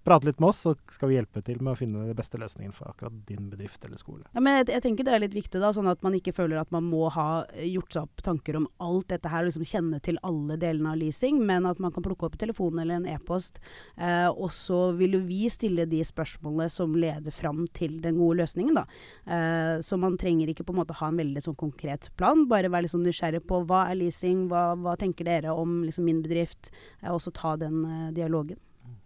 prate 0.08 0.28
litt 0.30 0.40
med 0.40 0.52
oss, 0.54 0.62
så 0.66 0.74
skal 0.92 1.12
vi 1.12 1.18
hjelpe 1.18 1.44
til 1.46 1.60
med 1.62 1.74
å 1.74 1.80
finne 1.80 2.06
den 2.08 2.18
beste 2.18 2.40
løsningen 2.40 2.74
for 2.76 2.92
akkurat 2.92 3.16
din 3.28 3.50
bedrift 3.52 3.84
eller 3.86 4.00
skole. 4.00 4.24
Ja, 4.32 4.44
men 4.44 4.60
jeg, 4.60 4.70
jeg, 4.72 4.84
tenker 4.86 5.08
det 5.08 5.16
er 5.16 5.24
litt 5.26 5.36
viktig, 5.36 5.60
da, 5.62 5.74
sånn 5.76 5.90
at 5.92 6.04
man 6.06 6.16
ikke 6.18 6.36
føler 6.36 6.62
at 6.62 6.72
man 6.74 6.88
må 6.88 7.10
ha 7.14 7.44
gjort 7.60 7.96
seg 7.96 8.08
opp 8.08 8.24
tanker 8.26 8.60
om 8.60 8.68
alt 8.84 9.10
dette 9.12 9.32
her, 9.32 9.48
liksom 9.48 9.68
kjenne 9.68 10.00
til 10.04 10.20
alle 10.26 10.58
delene 10.62 10.94
av 10.94 11.02
leasing, 11.02 11.42
men 11.44 11.68
at 11.70 11.82
man 11.84 11.94
kan 11.96 12.06
plukke 12.06 12.30
opp 12.30 12.40
telefonen 12.42 12.84
eller 12.86 13.02
en 13.02 13.10
e-post. 13.16 13.60
Eh, 13.98 14.30
og 14.32 14.54
så 14.56 14.86
vil 15.00 15.18
jo 15.18 15.24
vi 15.28 15.42
stille 15.52 15.88
de 15.90 16.02
spørsmålene 16.08 16.70
som 16.72 16.96
leder 16.96 17.36
fram 17.36 17.66
til 17.76 18.00
den 18.04 18.20
gode 18.22 18.42
løsningen, 18.44 18.80
da. 18.80 18.86
Eh, 19.28 19.76
så 19.84 20.00
man 20.00 20.18
trenger 20.22 20.52
ikke 20.52 20.66
på 20.68 20.76
en 20.76 20.82
måte 20.84 20.98
ha 21.00 21.12
en 21.12 21.20
veldig 21.20 21.44
sånn 21.44 21.60
konkret 21.60 22.10
plan, 22.20 22.48
bare 22.50 22.72
være 22.72 22.88
litt 22.88 22.96
sånn 22.96 23.06
nysgjerrig 23.08 23.44
på 23.50 23.64
hva 23.68 23.86
er 23.92 24.00
leasing, 24.00 24.48
hva, 24.52 24.72
hva 24.80 24.96
tenker 25.00 25.28
dere 25.28 25.54
om 25.54 25.82
liksom, 25.84 26.08
min 26.08 26.24
bedrift, 26.24 26.72
eh, 27.02 27.12
og 27.12 27.22
så 27.24 27.34
ta 27.36 27.56
den 27.60 27.73
uh, 27.82 28.12
dialogen. 28.16 28.60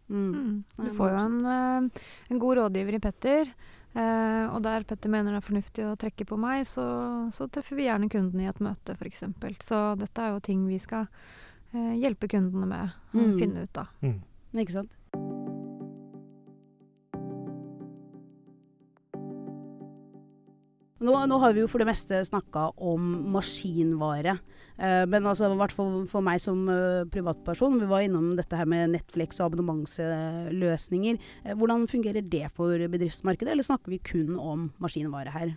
Mm. 0.07 0.27
Mm. 0.33 0.53
Du 0.85 0.91
får 0.95 1.11
jo 1.11 1.23
en, 1.23 1.39
uh, 1.45 2.05
en, 2.29 2.39
god 2.39 2.61
rådgiver 2.61 2.97
i 2.97 3.01
Petter. 3.03 3.51
Uh, 3.97 4.53
og 4.53 4.61
der 4.65 4.85
Petter 4.87 5.11
mener 5.11 5.33
det 5.33 5.41
er 5.41 5.47
fornuftig 5.47 5.87
å 5.87 5.95
trekke 5.99 6.27
på 6.29 6.37
meg, 6.39 6.67
så, 6.69 6.85
så 7.33 7.49
treffer 7.49 7.79
vi 7.79 7.87
gjerne 7.87 8.11
kunden 8.13 8.43
i 8.43 8.49
et 8.49 8.61
møte, 8.63 8.93
f.eks. 8.97 9.25
Så 9.65 9.81
dette 9.99 10.23
er 10.23 10.35
jo 10.35 10.43
ting 10.43 10.67
vi 10.69 10.79
skal 10.81 11.09
hjelpe 11.77 12.29
kundene 12.31 12.65
med 12.69 12.93
å 13.11 13.19
mm. 13.19 13.33
finne 13.37 13.65
ut 13.67 13.79
av. 13.81 13.89
Mm. 14.01 14.21
Ikke 14.63 14.77
sant. 14.79 14.96
Nå, 20.97 21.13
nå, 21.29 21.37
har 21.43 21.53
vi 21.53 21.61
jo 21.61 21.69
for 21.69 21.81
det 21.81 21.91
meste 21.91 22.23
snakka 22.25 22.71
om 22.81 23.09
maskinvare. 23.35 24.37
Eh, 24.77 25.03
men 25.09 25.29
altså, 25.29 25.49
hvert 25.53 25.73
fall 25.73 26.07
for 26.09 26.25
meg 26.25 26.41
som 26.41 26.63
uh, 26.69 27.05
privatperson, 27.13 27.77
vi 27.81 27.89
var 27.89 28.05
innom 28.05 28.31
dette 28.37 28.57
her 28.57 28.69
med 28.69 28.95
Netflix 28.95 29.37
og 29.37 29.51
abonnementsløsninger. 29.51 31.21
Eh, 31.45 31.53
hvordan 31.57 31.85
fungerer 31.89 32.25
det 32.25 32.47
for 32.57 32.81
bedriftsmarkedet, 32.89 33.53
eller 33.53 33.65
snakker 33.65 33.93
vi 33.93 34.01
kun 34.01 34.37
om 34.41 34.71
maskinvare 34.81 35.33
her? 35.33 35.53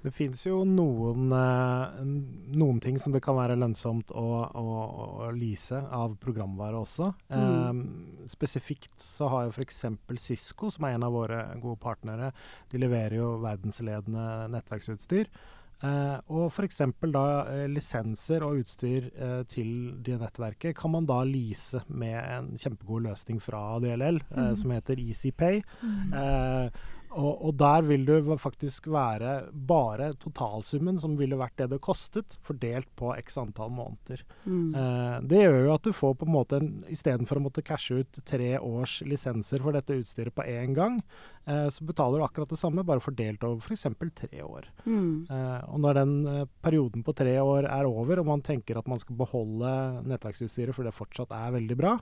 Det 0.00 0.12
finnes 0.16 0.42
jo 0.46 0.62
noen, 0.64 1.28
eh, 1.36 1.98
noen, 2.56 2.80
ting 2.80 2.96
som 2.98 3.12
det 3.12 3.20
kan 3.24 3.36
være 3.36 3.58
lønnsomt 3.60 4.14
å, 4.16 4.26
å, 4.48 4.64
å 5.26 5.30
lease 5.36 5.76
av 5.76 6.16
programvare 6.22 6.80
også. 6.80 7.10
Mm. 7.28 7.44
Um, 7.44 7.82
spesifikt 8.30 8.96
så 9.04 9.28
har 9.28 9.46
jo 9.46 9.54
f.eks. 9.54 9.84
Cisco, 10.20 10.72
som 10.72 10.88
er 10.88 10.96
en 10.96 11.04
av 11.04 11.12
våre 11.12 11.42
gode 11.60 11.80
partnere, 11.82 12.32
de 12.72 12.80
leverer 12.80 13.18
jo 13.20 13.34
verdensledende 13.44 14.26
nettverksutstyr. 14.54 15.28
Uh, 15.80 16.16
og 16.28 16.50
f.eks. 16.50 16.82
da 17.08 17.24
uh, 17.48 17.62
lisenser 17.72 18.44
og 18.44 18.58
utstyr 18.60 19.06
uh, 19.16 19.40
til 19.48 19.94
det 20.04 20.18
nettverket 20.20 20.76
kan 20.76 20.92
man 20.92 21.06
da 21.08 21.22
lease 21.24 21.80
med 21.88 22.18
en 22.20 22.50
kjempegod 22.60 23.06
løsning 23.06 23.40
fra 23.40 23.78
DLL 23.80 24.20
mm. 24.28 24.56
som 24.60 24.74
heter 24.76 25.00
EasyPay. 25.00 25.62
Mm. 25.80 26.16
Og, 27.10 27.40
og, 27.42 27.54
der 27.58 27.82
vil 27.88 28.04
du 28.06 28.14
faktisk 28.38 28.86
være 28.92 29.50
bare 29.52 30.12
totalsummen 30.20 31.00
som 31.02 31.16
ville 31.18 31.38
vært 31.38 31.56
det 31.58 31.70
det 31.72 31.80
kostet, 31.82 32.36
fordelt 32.46 32.86
på 32.98 33.10
x 33.18 33.38
antall 33.40 33.72
måneder. 33.74 34.22
Mm. 34.44 34.70
Eh, 34.78 35.16
det 35.32 35.42
gjør 35.42 35.58
jo 35.64 35.72
at 35.74 35.88
du 35.88 35.96
får 35.96 36.14
på 36.20 36.28
en 36.28 36.34
måte, 36.36 36.60
istedenfor 36.92 37.40
å 37.40 37.44
måtte 37.48 37.64
cashe 37.66 38.00
ut 38.02 38.22
tre 38.28 38.52
års 38.58 39.00
lisenser 39.02 39.64
for 39.64 39.74
dette 39.74 39.98
utstyret 39.98 40.36
på 40.36 40.46
én 40.46 40.76
gang, 40.76 41.00
eh, 41.50 41.66
så 41.74 41.86
betaler 41.88 42.20
du 42.20 42.26
akkurat 42.28 42.54
det 42.54 42.60
samme, 42.62 42.86
bare 42.86 43.02
fordelt 43.02 43.42
over 43.46 43.58
f.eks. 43.58 43.88
tre 44.22 44.46
år. 44.46 44.70
Mm. 44.86 45.26
Eh, 45.26 45.60
og 45.66 45.82
når 45.82 46.02
den 46.02 46.16
eh, 46.30 46.48
perioden 46.62 47.06
på 47.06 47.16
tre 47.18 47.34
år 47.42 47.66
er 47.66 47.90
over, 47.90 48.22
og 48.22 48.30
man 48.30 48.46
tenker 48.46 48.78
at 48.78 48.90
man 48.90 49.02
skal 49.02 49.18
beholde 49.18 49.72
nettverksutstyret 50.06 50.76
for 50.76 50.86
det 50.86 50.94
fortsatt 50.94 51.34
er 51.34 51.58
veldig 51.58 51.80
bra, 51.80 51.98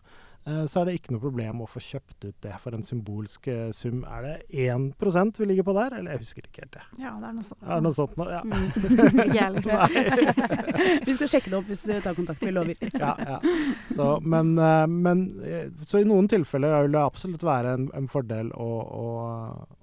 så 0.70 0.81
er 0.81 0.88
det 0.88 0.94
ikke 0.98 1.12
noe 1.14 1.22
problem 1.22 1.62
å 1.64 1.68
få 1.68 1.81
kjøpt 1.83 2.24
ut 2.24 2.37
det 2.44 2.55
for 2.62 2.77
en 2.77 2.85
symbolsk 2.87 3.48
eh, 3.53 3.70
sum. 3.77 4.01
Er 4.09 4.24
det 4.24 4.37
1% 4.64 5.40
vi 5.40 5.48
ligger 5.51 5.66
på 5.68 5.74
der, 5.77 5.98
eller 5.98 6.14
jeg 6.14 6.24
husker 6.24 6.46
ikke 6.46 6.64
helt 6.64 6.77
det. 6.79 6.85
Ja, 7.03 7.12
det 7.20 7.29
er 7.29 7.35
noe 7.37 7.48
sånt. 7.48 7.62
Er 7.66 7.85
noe 7.85 7.96
sånt 7.96 8.16
nå? 8.20 8.29
Ja. 8.33 8.42
Mm. 8.44 8.68
vi 11.09 11.16
skal 11.18 11.33
sjekke 11.35 11.53
det 11.53 11.59
opp 11.59 11.68
hvis 11.68 11.85
du 11.85 11.94
tar 12.05 12.16
kontakt, 12.16 12.44
vi 12.44 12.55
lover. 12.55 12.79
ja, 13.05 13.14
ja. 13.18 13.40
Så, 13.92 14.11
men, 14.24 14.55
eh, 14.57 14.87
men, 14.88 15.27
så 15.87 16.01
i 16.01 16.09
noen 16.09 16.31
tilfeller 16.31 16.79
vil 16.87 16.96
det 16.96 17.03
absolutt 17.03 17.44
være 17.44 17.77
en, 17.77 17.90
en 17.98 18.09
fordel 18.12 18.55
å, 18.57 18.70
å 19.03 19.09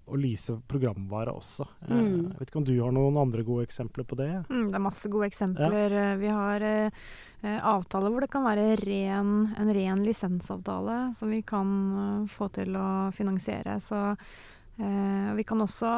å 0.06 0.18
lease 0.20 0.54
programvare 0.70 1.34
også. 1.34 1.66
Mm. 1.90 2.32
Jeg 2.32 2.40
vet 2.40 2.50
ikke 2.50 2.60
om 2.62 2.68
du 2.68 2.74
har 2.78 2.94
noen 2.94 3.18
andre 3.18 3.46
gode 3.46 3.66
eksempler 3.66 4.06
på 4.08 4.18
det? 4.20 4.30
Mm, 4.52 4.68
det 4.70 4.78
er 4.78 4.84
masse 4.84 5.10
gode 5.12 5.30
eksempler. 5.32 5.96
Ja. 5.98 6.12
Vi 6.22 6.34
har 6.34 6.66
eh, 6.66 7.08
avtaler 7.46 8.12
hvor 8.12 8.24
det 8.24 8.32
kan 8.34 8.46
være 8.46 8.76
ren, 8.82 9.32
en 9.58 9.72
ren 9.76 10.04
lisensavtale 10.06 11.00
som 11.18 11.32
vi 11.34 11.42
kan 11.46 11.74
uh, 11.96 12.30
få 12.32 12.50
til 12.56 12.76
å 12.80 12.88
finansiere. 13.16 13.78
Så 13.84 14.00
uh, 14.16 15.30
vi 15.38 15.46
kan 15.48 15.62
også, 15.62 15.92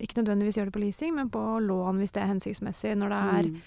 ikke 0.00 0.20
nødvendigvis 0.20 0.60
gjøre 0.60 0.70
det 0.70 0.76
på 0.78 0.82
leasing, 0.84 1.14
men 1.18 1.30
på 1.32 1.44
lån 1.64 2.02
hvis 2.02 2.16
det 2.16 2.24
er 2.24 2.32
hensiktsmessig. 2.32 2.96
Når 2.98 3.14
det 3.14 3.20
er 3.36 3.52
mm. 3.52 3.62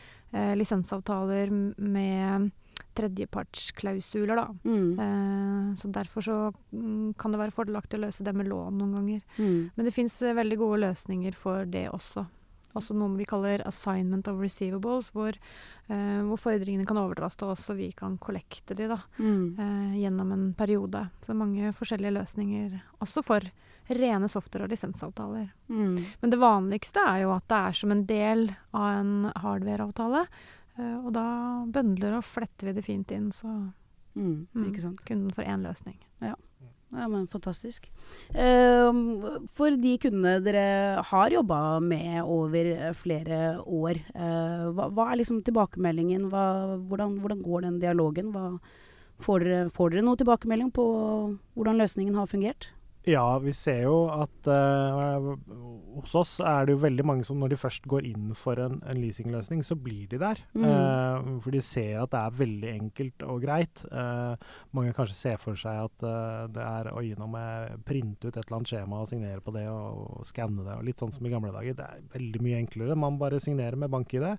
lisensavtaler 0.60 1.54
med 1.78 2.52
tredjepartsklausuler, 2.94 4.38
da. 4.38 4.48
Mm. 4.70 5.74
så 5.78 5.90
derfor 5.90 6.22
så 6.22 6.36
mm, 6.70 7.16
kan 7.18 7.34
det 7.34 7.40
være 7.42 7.54
fordelaktig 7.56 7.98
å 7.98 8.04
løse 8.04 8.26
det 8.26 8.36
med 8.38 8.50
lån 8.52 8.78
noen 8.78 8.94
ganger. 9.00 9.24
Mm. 9.38 9.58
Men 9.74 9.88
det 9.88 9.94
fins 9.96 10.20
veldig 10.22 10.60
gode 10.62 10.82
løsninger 10.84 11.38
for 11.38 11.66
det 11.70 11.88
også. 11.90 12.28
Altså 12.74 12.96
noe 12.98 13.18
vi 13.18 13.28
kaller 13.30 13.64
'assignment 13.66 14.28
of 14.28 14.40
receivables', 14.42 15.12
hvor, 15.14 15.38
uh, 15.90 16.22
hvor 16.30 16.40
fordringene 16.42 16.86
kan 16.90 16.98
overdras 16.98 17.36
til 17.38 17.54
oss, 17.54 17.70
og 17.70 17.78
vi 17.78 17.92
kan 17.92 18.18
kollekte 18.18 18.76
de 18.78 18.88
da, 18.92 18.98
mm. 19.20 19.60
uh, 19.60 19.94
gjennom 19.98 20.32
en 20.32 20.48
periode. 20.54 21.10
Så 21.20 21.32
det 21.32 21.36
er 21.36 21.44
mange 21.44 21.74
forskjellige 21.74 22.18
løsninger, 22.18 22.82
også 23.00 23.24
for 23.24 23.52
rene 23.90 24.30
software- 24.32 24.64
og 24.64 24.70
lisensavtaler. 24.70 25.52
Mm. 25.68 25.98
Men 26.22 26.30
det 26.32 26.40
vanligste 26.40 27.04
er 27.04 27.24
jo 27.24 27.34
at 27.36 27.48
det 27.48 27.60
er 27.60 27.72
som 27.74 27.92
en 27.92 28.06
del 28.06 28.56
av 28.74 28.90
en 29.00 29.32
hardware-avtale. 29.36 30.26
Uh, 30.80 31.06
og 31.06 31.14
da 31.14 31.28
bøndler 31.70 32.18
og 32.18 32.26
fletter 32.26 32.72
vi 32.72 32.74
det 32.80 32.86
fint 32.86 33.12
inn, 33.12 33.30
så 33.32 33.48
mm, 34.16 34.48
mm 34.56 34.98
kunden 35.06 35.32
får 35.32 35.44
én 35.44 35.62
løsning. 35.62 36.00
Ja. 36.22 36.36
Ja, 36.94 37.08
men 37.10 37.26
Fantastisk. 37.32 37.88
Uh, 38.36 39.48
for 39.50 39.74
de 39.82 39.96
kundene 40.02 40.38
dere 40.46 41.02
har 41.10 41.34
jobba 41.34 41.80
med 41.82 42.20
over 42.22 42.94
flere 42.98 43.40
år, 43.66 44.00
uh, 44.14 44.70
hva, 44.76 44.90
hva, 44.94 45.10
er 45.10 45.24
liksom 45.24 45.42
tilbakemeldingen? 45.48 46.30
Hva, 46.30 46.46
hvordan, 46.78 47.18
hvordan, 47.24 47.42
går 47.46 47.66
den 47.66 47.82
dialogen? 47.82 48.30
Hva, 48.36 48.60
får, 49.24 49.48
dere, 49.48 49.66
får, 49.74 49.96
dere, 49.96 50.06
noe 50.06 50.22
tilbakemelding 50.22 50.70
på 50.76 50.86
hvordan 51.58 51.82
løsningen 51.82 52.20
har 52.20 52.30
fungert? 52.30 52.70
Ja, 53.04 53.26
vi 53.44 53.52
ser 53.56 53.82
jo 53.84 53.96
at 54.14 54.48
uh, 54.48 55.34
hos 55.98 56.14
oss 56.16 56.38
er 56.40 56.68
det 56.68 56.76
jo 56.76 56.84
veldig 56.86 57.06
mange 57.08 57.26
som 57.28 57.40
når 57.42 57.52
de 57.52 57.60
først 57.60 57.88
går 57.92 58.08
inn 58.08 58.32
for 58.40 58.60
en, 58.64 58.78
en 58.88 59.00
leasingløsning, 59.02 59.64
så 59.68 59.76
blir 59.76 60.08
de 60.12 60.20
der. 60.22 60.40
Mm. 60.56 60.64
Uh, 60.64 61.42
for 61.44 61.56
de 61.56 61.60
ser 61.66 62.00
at 62.00 62.14
det 62.14 62.22
er 62.22 62.38
veldig 62.40 62.70
enkelt 62.72 63.26
og 63.28 63.44
greit. 63.44 63.84
Uh, 63.92 64.40
mange 64.76 64.96
kanskje 64.96 65.20
ser 65.20 65.42
for 65.44 65.60
seg 65.60 65.82
at 65.84 66.08
det 66.54 66.64
er 66.64 66.92
å 66.94 67.04
gi 67.04 67.14
noe 67.20 67.32
med 67.34 67.84
printe 67.88 68.30
ut 68.30 68.38
et 68.38 68.44
eller 68.46 68.62
annet 68.62 68.72
skjema 68.72 69.02
og 69.04 69.10
signere 69.12 69.44
på 69.44 69.54
det 69.56 69.66
og, 69.72 70.00
og 70.22 70.30
skanne 70.30 70.64
det. 70.64 70.78
og 70.78 70.88
Litt 70.88 71.04
sånn 71.04 71.12
som 71.16 71.28
i 71.28 71.34
gamle 71.34 71.52
dager. 71.56 71.76
Det 71.80 71.90
er 71.90 72.08
veldig 72.16 72.44
mye 72.46 72.62
enklere. 72.64 73.00
Man 73.00 73.20
bare 73.20 73.42
signerer 73.44 73.80
med 73.80 73.92
bank-ID 73.92 74.30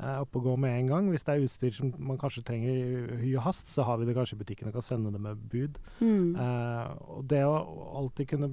uh, 0.00 0.22
opp 0.22 0.38
og 0.40 0.48
gå 0.50 0.56
med 0.64 0.78
en 0.78 0.92
gang. 0.92 1.10
Hvis 1.12 1.26
det 1.26 1.34
er 1.34 1.46
utstyr 1.46 1.76
som 1.76 1.92
man 1.98 2.20
kanskje 2.20 2.44
trenger 2.46 2.72
i 2.72 3.20
hy 3.24 3.34
og 3.36 3.46
hast, 3.48 3.70
så 3.72 3.86
har 3.88 4.00
vi 4.00 4.08
det 4.08 4.16
kanskje 4.16 4.38
i 4.38 4.42
butikken 4.42 4.70
og 4.70 4.78
kan 4.78 4.86
sende 4.86 5.12
det 5.14 5.22
med 5.22 5.44
bud. 5.50 5.80
Mm. 6.00 6.36
og 6.36 7.24
det 7.28 7.40
å 7.46 7.54
alltid 7.98 8.28
kunne 8.34 8.48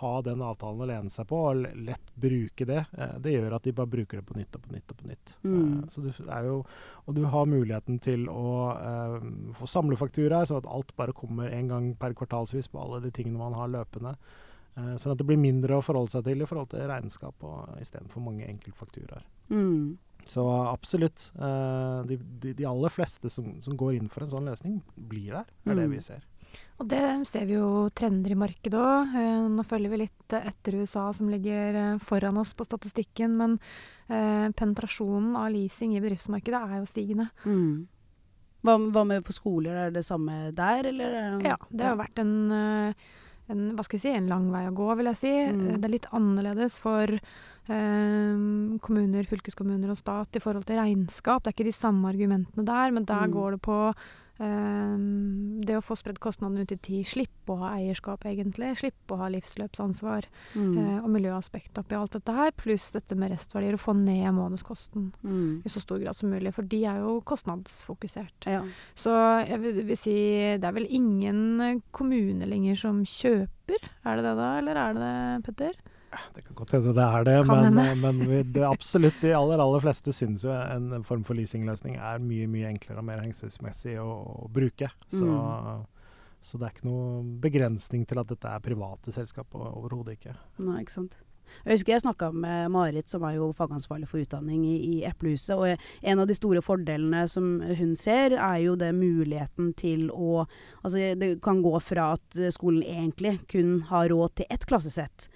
ha 0.00 0.12
den 0.24 0.42
avtalen 0.44 0.82
å 0.82 0.88
lene 0.88 1.12
seg 1.12 1.26
på, 1.30 1.40
og 1.50 1.64
lett 1.86 2.06
bruke 2.16 2.64
det, 2.64 2.84
eh, 2.96 3.18
det 3.18 3.34
gjør 3.34 3.56
at 3.56 3.66
de 3.66 3.74
bare 3.76 3.90
bruker 3.92 4.20
det 4.20 4.26
på 4.26 4.36
nytt 4.38 4.56
og 4.56 4.64
på 4.64 4.72
nytt 4.72 4.92
og 4.92 5.00
på 5.00 5.10
nytt. 5.10 5.34
Mm. 5.44 5.58
Eh, 5.58 5.84
så 5.92 6.04
du 6.04 6.10
er 6.32 6.48
jo, 6.48 6.56
og 7.04 7.18
du 7.18 7.22
har 7.32 7.50
muligheten 7.50 8.00
til 8.02 8.26
å 8.32 8.48
eh, 8.72 9.28
få 9.58 9.68
samlefakturaer, 9.70 10.48
sånn 10.48 10.62
at 10.64 10.72
alt 10.72 10.94
bare 10.96 11.16
kommer 11.16 11.52
en 11.52 11.70
gang 11.72 11.92
per 12.00 12.16
kvartalsvis 12.16 12.70
på 12.72 12.80
alle 12.82 13.02
de 13.04 13.12
tingene 13.14 13.40
man 13.40 13.56
har 13.58 13.72
løpende. 13.72 14.16
Eh, 14.76 14.94
sånn 15.00 15.14
at 15.14 15.20
det 15.20 15.28
blir 15.28 15.40
mindre 15.40 15.78
å 15.78 15.84
forholde 15.84 16.16
seg 16.16 16.26
til 16.28 16.42
i 16.42 16.48
forhold 16.48 16.72
til 16.72 16.88
regnskap 16.88 17.46
istedenfor 17.80 18.24
mange 18.24 18.48
enkeltfakturaer. 18.48 19.24
Mm. 19.52 19.96
Så 20.26 20.44
absolutt. 20.66 21.30
Uh, 21.38 22.02
de, 22.08 22.18
de, 22.42 22.54
de, 22.58 22.66
aller 22.66 22.92
fleste 22.92 23.30
som, 23.30 23.52
som, 23.62 23.76
går 23.78 23.98
inn 23.98 24.08
for 24.12 24.26
en 24.26 24.32
sånn 24.32 24.50
løsning, 24.50 24.80
blir 24.96 25.30
der. 25.36 25.52
er 25.66 25.72
mm. 25.72 25.78
det 25.80 25.86
vi 25.92 26.00
ser. 26.02 26.24
Og 26.76 26.88
det 26.90 27.02
ser 27.28 27.46
vi 27.48 27.56
jo 27.56 27.88
trender 27.96 28.34
i 28.34 28.38
markedet 28.38 28.76
òg. 28.76 29.14
Eh, 29.16 29.44
nå 29.48 29.64
følger 29.64 29.92
vi 29.92 30.00
litt 30.02 30.34
etter 30.36 30.76
USA 30.82 31.06
som 31.16 31.30
ligger 31.32 31.78
eh, 31.80 32.00
foran 32.04 32.36
oss 32.42 32.52
på 32.56 32.66
statistikken. 32.68 33.36
Men 33.40 33.58
eh, 34.12 34.52
penetrasjonen 34.52 35.38
av 35.40 35.48
leasing 35.54 35.96
i 35.96 36.02
bedriftsmarkedet 36.04 36.60
er 36.60 36.82
jo 36.82 36.90
stigende. 36.90 37.30
Mm. 37.48 37.86
Hva, 38.66 38.76
hva, 38.92 39.06
med 39.08 39.24
for 39.24 39.36
skoler, 39.36 39.78
er 39.86 39.94
det 39.94 40.04
samme 40.04 40.50
der, 40.56 40.90
eller? 40.90 41.16
Ja, 41.44 41.56
det 41.70 41.86
har 41.86 41.94
jo 41.94 42.02
vært 42.02 42.20
en, 42.20 42.36
eh, 42.52 43.08
en, 43.52 43.62
hva 43.76 43.84
skal 43.86 43.98
jeg 43.98 44.04
si, 44.04 44.14
en 44.18 44.30
lang 44.30 44.48
vei 44.52 44.64
å 44.68 44.74
gå, 44.76 44.88
vil 44.98 45.10
jeg 45.12 45.20
si. 45.20 45.32
Mm. 45.54 45.64
Det 45.76 45.88
er 45.88 45.94
litt 45.94 46.08
annerledes 46.16 46.78
for 46.82 47.12
eh, 47.16 48.44
kommuner, 48.86 49.28
fylkeskommuner 49.30 49.92
og 49.92 50.00
stat 50.00 50.38
i 50.38 50.42
forhold 50.42 50.66
til 50.68 50.80
regnskap. 50.80 51.44
Det 51.44 51.52
er 51.52 51.58
ikke 51.58 51.70
de 51.70 51.76
samme 51.76 52.10
argumentene 52.10 52.66
der, 52.66 52.94
men 52.94 53.08
der 53.08 53.26
mm. 53.26 53.36
går 53.36 53.56
det 53.56 53.62
på 53.66 53.80
det 54.36 55.76
å 55.78 55.84
få 55.84 55.96
spredd 55.96 56.18
kostnadene 56.20 56.66
ut 56.66 56.72
i 56.74 56.76
tid, 56.76 57.06
slippe 57.08 57.54
å 57.54 57.60
ha 57.62 57.70
eierskap, 57.78 58.26
egentlig. 58.28 58.74
Slippe 58.76 59.16
å 59.16 59.20
ha 59.22 59.30
livsløpsansvar 59.32 60.28
mm. 60.52 60.74
uh, 60.76 60.98
og 61.00 61.08
miljøaspekt 61.14 61.80
oppi 61.80 61.96
alt 61.96 62.18
dette 62.18 62.34
her. 62.36 62.52
Pluss 62.58 62.90
dette 62.92 63.16
med 63.18 63.32
restverdier, 63.32 63.78
å 63.78 63.80
få 63.80 63.96
ned 63.96 64.28
månedskosten 64.36 65.08
mm. 65.22 65.64
i 65.64 65.72
så 65.72 65.80
stor 65.80 66.02
grad 66.04 66.18
som 66.18 66.32
mulig. 66.32 66.52
For 66.56 66.68
de 66.68 66.82
er 66.90 67.00
jo 67.00 67.16
kostnadsfokusert. 67.26 68.50
Ja. 68.52 68.62
Så 68.98 69.14
jeg 69.46 69.62
vil, 69.64 69.82
vil, 69.88 70.00
si 70.00 70.16
det 70.60 70.68
er 70.68 70.76
vel 70.76 70.88
ingen 70.90 71.82
kommune 71.96 72.48
lenger 72.50 72.80
som 72.86 73.02
kjøper. 73.08 73.90
Er 74.04 74.20
det 74.20 74.28
det 74.28 74.38
da, 74.38 74.54
eller 74.60 74.82
er 74.82 74.96
det 74.96 75.06
det, 75.06 75.44
Petter? 75.48 75.84
Det 76.34 76.44
kan 76.46 76.56
godt 76.56 76.72
hende 76.76 76.94
det 76.96 77.04
er 77.04 77.26
det, 77.26 77.36
men, 77.48 78.00
men 78.00 78.20
vi, 78.28 78.40
det 78.54 78.64
absolutt 78.66 79.18
de 79.20 79.34
aller 79.36 79.60
aller 79.60 79.82
fleste 79.82 80.14
syns 80.14 80.46
jo 80.46 80.52
en 80.54 81.04
form 81.04 81.24
for 81.26 81.38
leasingløsning 81.38 81.98
er 81.98 82.22
mye 82.22 82.46
mye 82.50 82.70
enklere 82.70 83.02
og 83.02 83.08
mer 83.08 83.22
hensiktsmessig 83.24 83.98
å, 84.00 84.08
å, 84.46 84.48
bruke. 84.52 84.88
Så, 85.10 85.26
mm. 85.26 85.84
så, 86.40 86.58
det 86.60 86.68
er 86.68 86.74
ikke 86.76 86.88
noe 86.88 87.38
begrensning 87.42 88.06
til 88.08 88.22
at 88.22 88.32
dette 88.32 88.52
er 88.52 88.64
private 88.64 89.14
selskap, 89.14 89.56
overhodet 89.58 90.20
ikke. 90.20 90.36
Nei, 90.62 90.82
ikke 90.84 90.98
sant. 91.00 91.18
Jeg 91.64 91.76
husker 91.76 91.94
jeg 91.94 92.02
snakka 92.02 92.30
med 92.34 92.70
Marit, 92.74 93.08
som 93.10 93.24
er 93.26 93.36
jo 93.38 93.52
fagansvarlig 93.56 94.08
for 94.10 94.22
utdanning 94.22 94.64
i, 94.66 94.76
i 94.76 94.96
Eplehuset. 95.06 95.54
Og 95.54 96.06
en 96.10 96.22
av 96.22 96.28
de 96.28 96.36
store 96.36 96.62
fordelene 96.64 97.24
som 97.30 97.60
hun 97.62 97.94
ser, 97.98 98.34
er 98.34 98.60
jo 98.64 98.76
det 98.78 98.92
muligheten 98.96 99.72
til 99.78 100.08
å 100.10 100.46
Altså 100.86 101.14
det 101.18 101.30
kan 101.42 101.62
gå 101.64 101.72
fra 101.82 102.12
at 102.14 102.38
skolen 102.54 102.82
egentlig 102.86 103.38
kun 103.50 103.80
har 103.88 104.10
råd 104.12 104.36
til 104.38 104.50
ett 104.52 104.66
klassesett, 104.68 105.26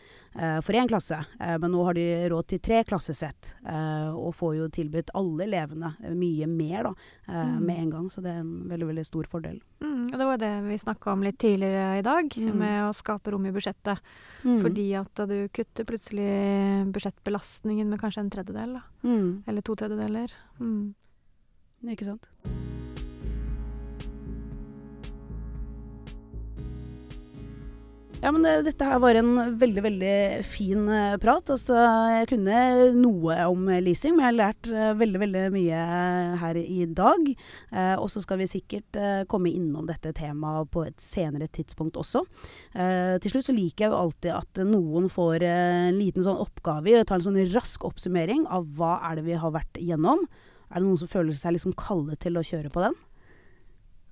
for 0.62 0.76
én 0.78 0.88
klasse. 0.88 1.18
Eh, 1.40 1.56
men 1.58 1.72
nå 1.72 1.82
har 1.84 1.96
de 1.98 2.04
råd 2.30 2.46
til 2.52 2.60
tre 2.62 2.82
klassesett, 2.86 3.54
eh, 3.66 4.10
og 4.14 4.34
får 4.38 4.56
jo 4.56 4.68
tilbudt 4.72 5.10
alle 5.18 5.46
elevene 5.48 5.92
mye 6.14 6.46
mer 6.50 6.90
da, 6.90 6.94
mm. 7.26 7.56
med 7.66 7.82
en 7.82 7.90
gang. 7.90 8.08
Så 8.12 8.22
det 8.24 8.32
er 8.32 8.42
en 8.44 8.54
veldig 8.70 8.90
veldig 8.92 9.06
stor 9.08 9.30
fordel. 9.30 9.60
Mm, 9.82 10.12
og 10.12 10.18
Det 10.18 10.28
var 10.30 10.42
det 10.42 10.52
vi 10.68 10.78
snakka 10.78 11.12
om 11.12 11.24
litt 11.26 11.38
tidligere 11.42 11.98
i 11.98 12.06
dag, 12.06 12.30
mm. 12.36 12.52
med 12.62 12.78
å 12.86 12.96
skape 12.96 13.34
rom 13.34 13.46
i 13.46 13.54
budsjettet. 13.54 14.02
Mm. 14.44 14.60
Fordi 14.62 14.88
at 15.00 15.24
du 15.30 15.38
kutter 15.48 15.88
plutselig 15.88 16.30
budsjettbelastningen 16.94 17.90
med 17.90 18.02
kanskje 18.02 18.26
en 18.26 18.34
tredjedel. 18.36 18.78
Da. 18.78 18.84
Mm. 19.02 19.42
Eller 19.46 19.66
to 19.66 19.74
tredjedeler. 19.78 20.36
Mm. 20.60 20.94
Ikke 21.90 22.06
sant. 22.06 22.30
Ja, 28.20 28.28
men 28.36 28.42
det, 28.44 28.66
dette 28.66 28.84
her 28.84 28.98
var 29.00 29.16
en 29.16 29.30
veldig, 29.56 29.82
veldig 29.86 30.16
fin 30.44 30.82
uh, 30.92 31.16
prat. 31.16 31.48
Altså, 31.54 31.72
jeg 32.12 32.26
kunne 32.28 32.58
noe 32.92 33.36
om 33.48 33.62
leasing, 33.80 34.12
men 34.12 34.26
jeg 34.26 34.28
har 34.28 34.36
lært 34.36 34.68
uh, 34.68 34.90
veldig, 35.00 35.22
veldig 35.22 35.44
mye 35.54 35.78
her 36.42 36.58
i 36.60 36.84
dag. 36.84 37.30
Eh, 37.72 37.94
og 37.94 38.10
så 38.12 38.20
skal 38.20 38.42
vi 38.42 38.50
sikkert 38.50 38.98
komme 39.30 39.52
innom 39.54 39.88
dette 39.88 40.12
temaet 40.16 40.68
på 40.72 40.84
et 40.84 41.00
senere 41.00 41.48
tidspunkt 41.48 41.96
også. 42.00 42.22
til 42.74 43.32
slutt 43.32 43.46
så 43.46 43.54
liker 43.54 43.86
jeg 43.86 43.92
jo 43.92 44.00
alltid 44.00 44.32
at 44.34 44.60
noen 44.68 45.08
får 45.12 45.44
en 45.48 45.96
liten 45.96 46.24
sånn 46.26 46.40
oppgave 46.42 46.92
i 46.92 46.98
å 47.00 47.06
ta 47.08 47.16
en 47.16 47.24
sånn 47.24 47.40
rask 47.54 47.84
oppsummering 47.86 48.44
av 48.50 48.68
hva 48.76 48.98
er 49.08 49.20
det 49.20 49.28
vi 49.30 49.38
har 49.40 49.54
vært 49.54 49.80
igjennom. 49.80 50.26
Er 50.70 50.80
det 50.80 50.86
noen 50.86 51.00
som 51.00 51.10
føler 51.10 51.38
seg 51.38 51.56
liksom 51.56 51.76
kalde 51.78 52.18
til 52.20 52.36
å 52.36 52.44
kjøre 52.46 52.72
på 52.72 52.84
den? 52.84 52.98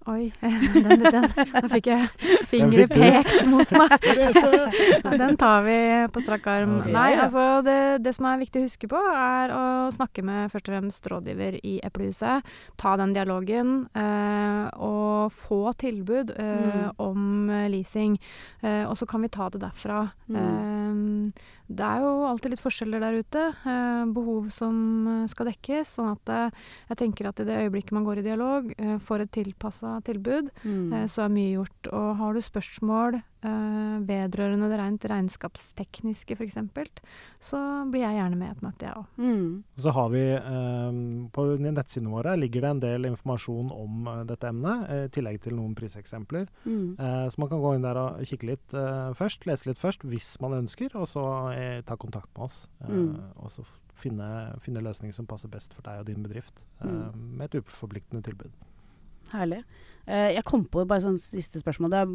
Oi, 0.08 0.30
den, 0.40 1.02
den, 1.04 1.26
nå 1.52 1.68
fikk 1.68 1.90
jeg 1.90 2.06
fingre 2.48 2.86
pekt 2.88 3.44
mot 3.50 3.68
meg. 3.76 4.06
den 5.20 5.36
tar 5.40 5.66
vi 5.66 5.76
på 6.14 6.22
strak 6.24 6.46
arm. 6.48 6.78
Okay, 6.78 6.94
Nei, 6.94 7.10
altså 7.20 7.44
det, 7.66 7.76
det, 8.06 8.14
som 8.16 8.30
er 8.30 8.40
viktig 8.40 8.62
å 8.62 8.68
huske 8.68 8.88
på, 8.88 9.02
er 9.12 9.52
å 9.52 9.64
snakke 9.92 10.24
med 10.24 10.48
først 10.54 10.70
og 10.70 10.76
fremst 10.76 11.10
rådgiver 11.12 11.58
i 11.60 11.74
Eplehuset. 11.84 12.48
Ta 12.80 12.94
den 13.00 13.12
dialogen, 13.16 13.74
eh, 13.92 14.64
og 14.80 15.34
få 15.34 15.74
tilbud 15.76 16.32
eh, 16.38 16.80
mm. 16.88 16.96
om 17.04 17.52
leasing. 17.68 18.16
Eh, 18.62 18.84
og 18.88 18.96
så 18.96 19.08
kan 19.08 19.26
vi 19.26 19.32
ta 19.34 19.50
det 19.52 19.60
derfra. 19.66 20.06
Mm. 20.32 21.28
Det 21.68 21.84
er 21.84 22.00
jo 22.00 22.12
alltid 22.24 22.54
litt 22.54 22.62
forskjeller 22.62 23.02
der 23.02 23.18
ute. 23.20 23.42
Eh, 23.52 24.04
behov 24.16 24.48
som 24.52 24.76
eh, 25.12 25.24
skal 25.28 25.50
dekkes. 25.50 25.90
Sånn 25.98 26.14
at 26.14 26.32
eh, 26.32 26.62
jeg 26.88 27.00
tenker 27.02 27.28
at 27.28 27.42
i 27.42 27.48
det 27.48 27.58
øyeblikket 27.66 27.92
man 27.96 28.06
går 28.08 28.22
i 28.22 28.24
dialog, 28.24 28.70
får 29.04 29.24
et 29.24 29.34
tilpassa 29.36 29.98
tilbud, 30.06 30.48
mm. 30.64 31.08
Så 31.12 31.24
er 31.24 31.32
mye 31.32 31.58
gjort. 31.58 31.90
Og 31.92 32.08
har 32.22 32.34
du 32.34 32.40
spørsmål 32.44 33.18
vedrørende 34.08 34.66
det 34.70 34.78
rent 34.80 35.04
regnskapstekniske 35.10 36.34
f.eks., 36.34 36.56
så 37.38 37.60
blir 37.90 38.02
jeg 38.02 38.18
gjerne 38.18 38.38
med 38.38 38.48
i 38.48 38.54
et 38.56 38.64
møte, 38.64 38.88
jeg 38.88 38.90
ja. 38.90 38.98
òg. 38.98 39.20
Mm. 39.22 39.52
Så 39.78 39.94
har 39.94 40.08
vi 40.10 40.22
um, 40.34 41.00
På 41.34 41.44
nettsidene 41.62 42.12
våre 42.12 42.34
ligger 42.38 42.64
det 42.64 42.72
en 42.72 42.82
del 42.82 43.08
informasjon 43.12 43.70
om 43.74 44.10
uh, 44.10 44.22
dette 44.28 44.50
emnet, 44.50 44.86
i 44.90 45.12
tillegg 45.14 45.40
til 45.44 45.58
noen 45.58 45.76
priseksempler. 45.78 46.48
Mm. 46.64 46.96
Uh, 46.98 47.26
så 47.30 47.42
man 47.44 47.52
kan 47.52 47.62
gå 47.62 47.74
inn 47.76 47.86
der 47.86 48.00
og 48.02 48.22
kikke 48.26 48.50
litt 48.50 48.78
først, 49.18 49.46
lese 49.46 49.70
litt 49.70 49.78
først, 49.80 50.02
hvis 50.08 50.32
man 50.42 50.58
ønsker, 50.58 50.94
og 50.98 51.06
så 51.10 51.22
ta 51.86 51.96
kontakt 52.00 52.30
med 52.34 52.48
oss. 52.48 52.64
Mm. 52.82 53.14
Og 53.38 53.52
så 53.52 53.64
finne, 53.98 54.28
finne 54.64 54.82
løsninger 54.84 55.14
som 55.14 55.28
passer 55.30 55.50
best 55.52 55.74
for 55.76 55.86
deg 55.86 56.02
og 56.02 56.08
din 56.10 56.24
bedrift, 56.24 56.66
mm. 56.82 57.38
med 57.38 57.48
et 57.48 57.62
uforpliktende 57.62 58.24
tilbud. 58.26 58.54
Herlig. 59.32 59.62
Uh, 60.08 60.30
jeg 60.32 60.44
kom 60.48 60.64
på 60.64 60.86
bare 60.88 61.04
sånn 61.04 61.18
siste 61.20 61.60
spørsmål. 61.60 61.92
Det 61.92 62.00
er 62.00 62.12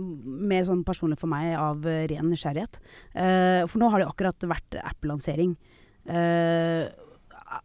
mer 0.49 0.65
sånn 0.65 0.82
personlig 0.88 1.19
for 1.21 1.29
meg 1.29 1.53
av 1.60 1.86
uh, 1.86 2.03
ren 2.10 2.29
nysgjerrighet. 2.32 2.79
Uh, 3.13 3.62
for 3.69 3.77
nå 3.82 3.91
har 3.93 4.01
det 4.01 4.10
akkurat 4.10 4.49
vært 4.49 4.79
app-lansering. 4.82 5.53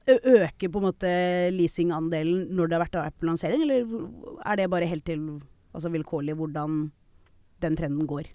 øker 0.09 0.69
på 0.69 0.79
en 0.79 0.85
måte 0.85 1.11
leasingandelen 1.55 2.53
når 2.55 2.69
det 2.69 2.77
har 2.77 2.85
vært 2.85 2.99
app-lansering, 3.01 3.65
eller 3.65 3.89
er 4.45 4.61
det 4.61 4.69
bare 4.71 4.91
helt 4.91 5.07
til 5.09 5.41
altså 5.73 5.91
vilkårlig 5.95 6.37
hvordan 6.37 6.85
den 7.65 7.79
trenden 7.79 8.07
går? 8.07 8.29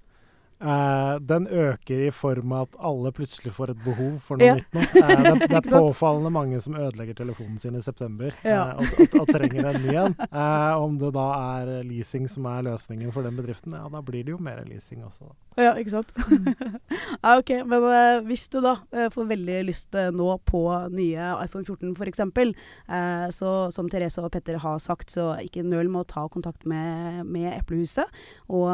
Uh, 0.63 1.19
den 1.19 1.47
øker 1.47 2.05
i 2.07 2.11
form 2.11 2.53
av 2.55 2.69
at 2.69 2.75
alle 2.87 3.11
plutselig 3.11 3.51
får 3.51 3.73
et 3.73 3.79
behov 3.83 4.13
for 4.23 4.39
noe 4.39 4.47
ja. 4.47 4.53
nytt 4.55 4.69
nå. 4.71 4.83
Uh, 4.95 5.09
det, 5.11 5.31
det, 5.41 5.57
er 5.59 5.65
påfallende 5.67 6.29
mange 6.31 6.61
som 6.63 6.77
ødelegger 6.79 7.17
telefonen 7.17 7.57
sin 7.59 7.75
i 7.75 7.81
september 7.83 8.31
ja. 8.47 8.61
uh, 8.71 8.79
og, 8.79 8.93
og, 9.03 9.17
og, 9.25 9.31
trenger 9.33 9.67
en 9.73 9.81
ny 9.83 9.97
en. 10.05 10.15
om 10.79 10.95
det 11.01 11.09
da 11.17 11.25
er 11.59 11.71
leasing 11.83 12.29
som 12.31 12.47
er 12.47 12.63
løsningen 12.69 13.11
for 13.11 13.27
den 13.27 13.35
bedriften, 13.35 13.75
ja 13.75 13.89
da 13.91 13.99
blir 14.05 14.23
det 14.23 14.31
jo 14.31 14.39
mer 14.39 14.63
leasing 14.69 15.03
også. 15.03 15.33
Ja, 15.59 15.73
ikke 15.77 15.97
sant. 15.97 16.15
ja, 17.25 17.35
ok, 17.35 17.51
Men 17.67 17.89
hvis 18.29 18.47
du 18.49 18.61
da 18.63 18.77
får 19.13 19.27
veldig 19.29 19.59
lyst 19.67 19.99
nå 20.15 20.29
på 20.47 20.63
nye 20.95 21.27
iPhone 21.43 21.67
14 21.67 21.91
f.eks., 21.91 22.23
uh, 22.23 23.27
så 23.35 23.51
som 23.75 23.91
Therese 23.91 24.23
og 24.23 24.31
Petter 24.31 24.61
har 24.63 24.79
sagt, 24.79 25.11
så 25.11 25.33
ikke 25.43 25.67
nøl 25.67 25.91
med 25.91 26.05
å 26.05 26.09
ta 26.15 26.25
kontakt 26.31 26.63
med, 26.69 27.25
med 27.27 27.51
Eplehuset 27.51 28.07
og 28.47 28.71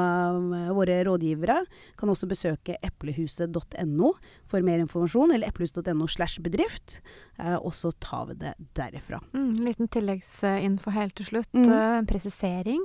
våre 0.77 1.01
rådgivere. 1.07 1.63
Kan 1.99 2.11
også 2.11 2.29
besøke 2.29 2.77
eplehuset.no 2.85 4.11
for 4.49 4.65
mer 4.65 4.81
informasjon, 4.83 5.33
eller 5.35 5.51
eplehus.no 5.51 6.07
slash 6.07 6.41
bedrift. 6.43 6.99
Eh, 7.39 7.57
og 7.57 7.73
så 7.75 7.91
tar 8.03 8.29
vi 8.31 8.37
det 8.41 8.53
derifra. 8.77 9.21
Mm, 9.33 9.53
liten 9.67 9.91
tilleggsinfo 9.91 10.93
helt 10.95 11.15
til 11.19 11.29
slutt. 11.31 11.51
Mm. 11.53 11.69
En 11.99 12.09
presisering 12.09 12.81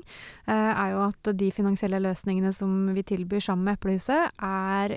er 0.47 0.93
jo 0.93 1.03
at 1.07 1.33
de 1.39 1.51
finansielle 1.55 2.01
løsningene 2.03 2.53
som 2.55 2.93
vi 2.95 3.05
tilbyr 3.07 3.43
sammen 3.45 3.69
med 3.69 3.79
Eplehuset, 3.79 4.35
er 4.45 4.95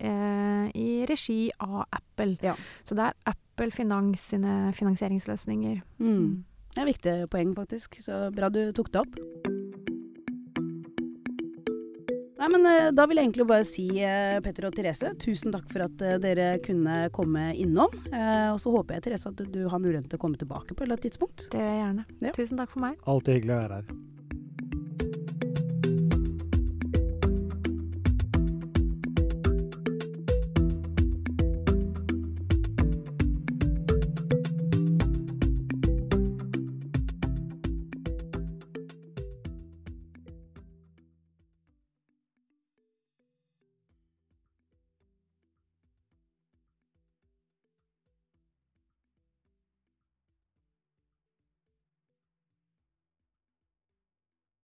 i 0.78 0.90
regi 1.10 1.48
av 1.64 1.86
Apple. 1.92 2.38
Ja. 2.44 2.56
Så 2.86 2.98
det 2.98 3.08
er 3.08 3.34
Apple 3.34 3.72
Finans 3.72 4.30
sine 4.34 4.74
finansieringsløsninger. 4.78 5.82
Mm. 5.98 6.14
mm. 6.14 6.46
Det 6.78 6.84
er 6.84 6.86
et 6.86 6.94
viktig 6.94 7.14
poeng, 7.34 7.56
faktisk. 7.58 7.98
Så 8.06 8.28
bra 8.38 8.52
du 8.54 8.68
tok 8.78 8.92
det 8.94 9.02
opp. 9.02 9.16
Nei, 12.38 12.50
men 12.54 12.65
eh, 12.69 12.89
Da 12.95 13.08
vil 13.10 13.19
jeg 13.19 13.30
egentlig 13.30 13.47
bare 13.50 13.65
si, 13.67 13.88
eh, 14.04 14.38
Petter 14.45 14.69
og 14.69 14.76
Therese, 14.78 15.13
tusen 15.21 15.54
takk 15.54 15.65
for 15.71 15.88
at 15.88 16.04
eh, 16.06 16.19
dere 16.21 16.50
kunne 16.65 17.00
komme 17.15 17.50
innom. 17.58 17.93
Og 18.54 18.60
så 18.62 18.73
håper 18.73 18.97
jeg 18.97 19.08
Therese, 19.08 19.32
at 19.32 19.41
du 19.54 19.63
har 19.71 19.82
muligheten 19.82 20.10
til 20.12 20.19
å 20.19 20.21
komme 20.21 20.39
tilbake 20.39 20.73
på 20.73 20.84
et 20.84 20.88
eller 20.88 20.97
annet 20.97 21.10
tidspunkt. 21.10 21.50
Det 21.54 21.62
gjør 21.62 21.73
jeg 21.73 21.82
gjerne. 21.84 22.06
Ja. 22.28 22.36
Tusen 22.38 22.62
takk 22.62 22.73
for 22.73 22.86
meg. 22.86 23.02
Alltid 23.10 23.39
hyggelig 23.39 23.58
å 23.58 23.63
være 23.63 23.82
her. 23.82 23.97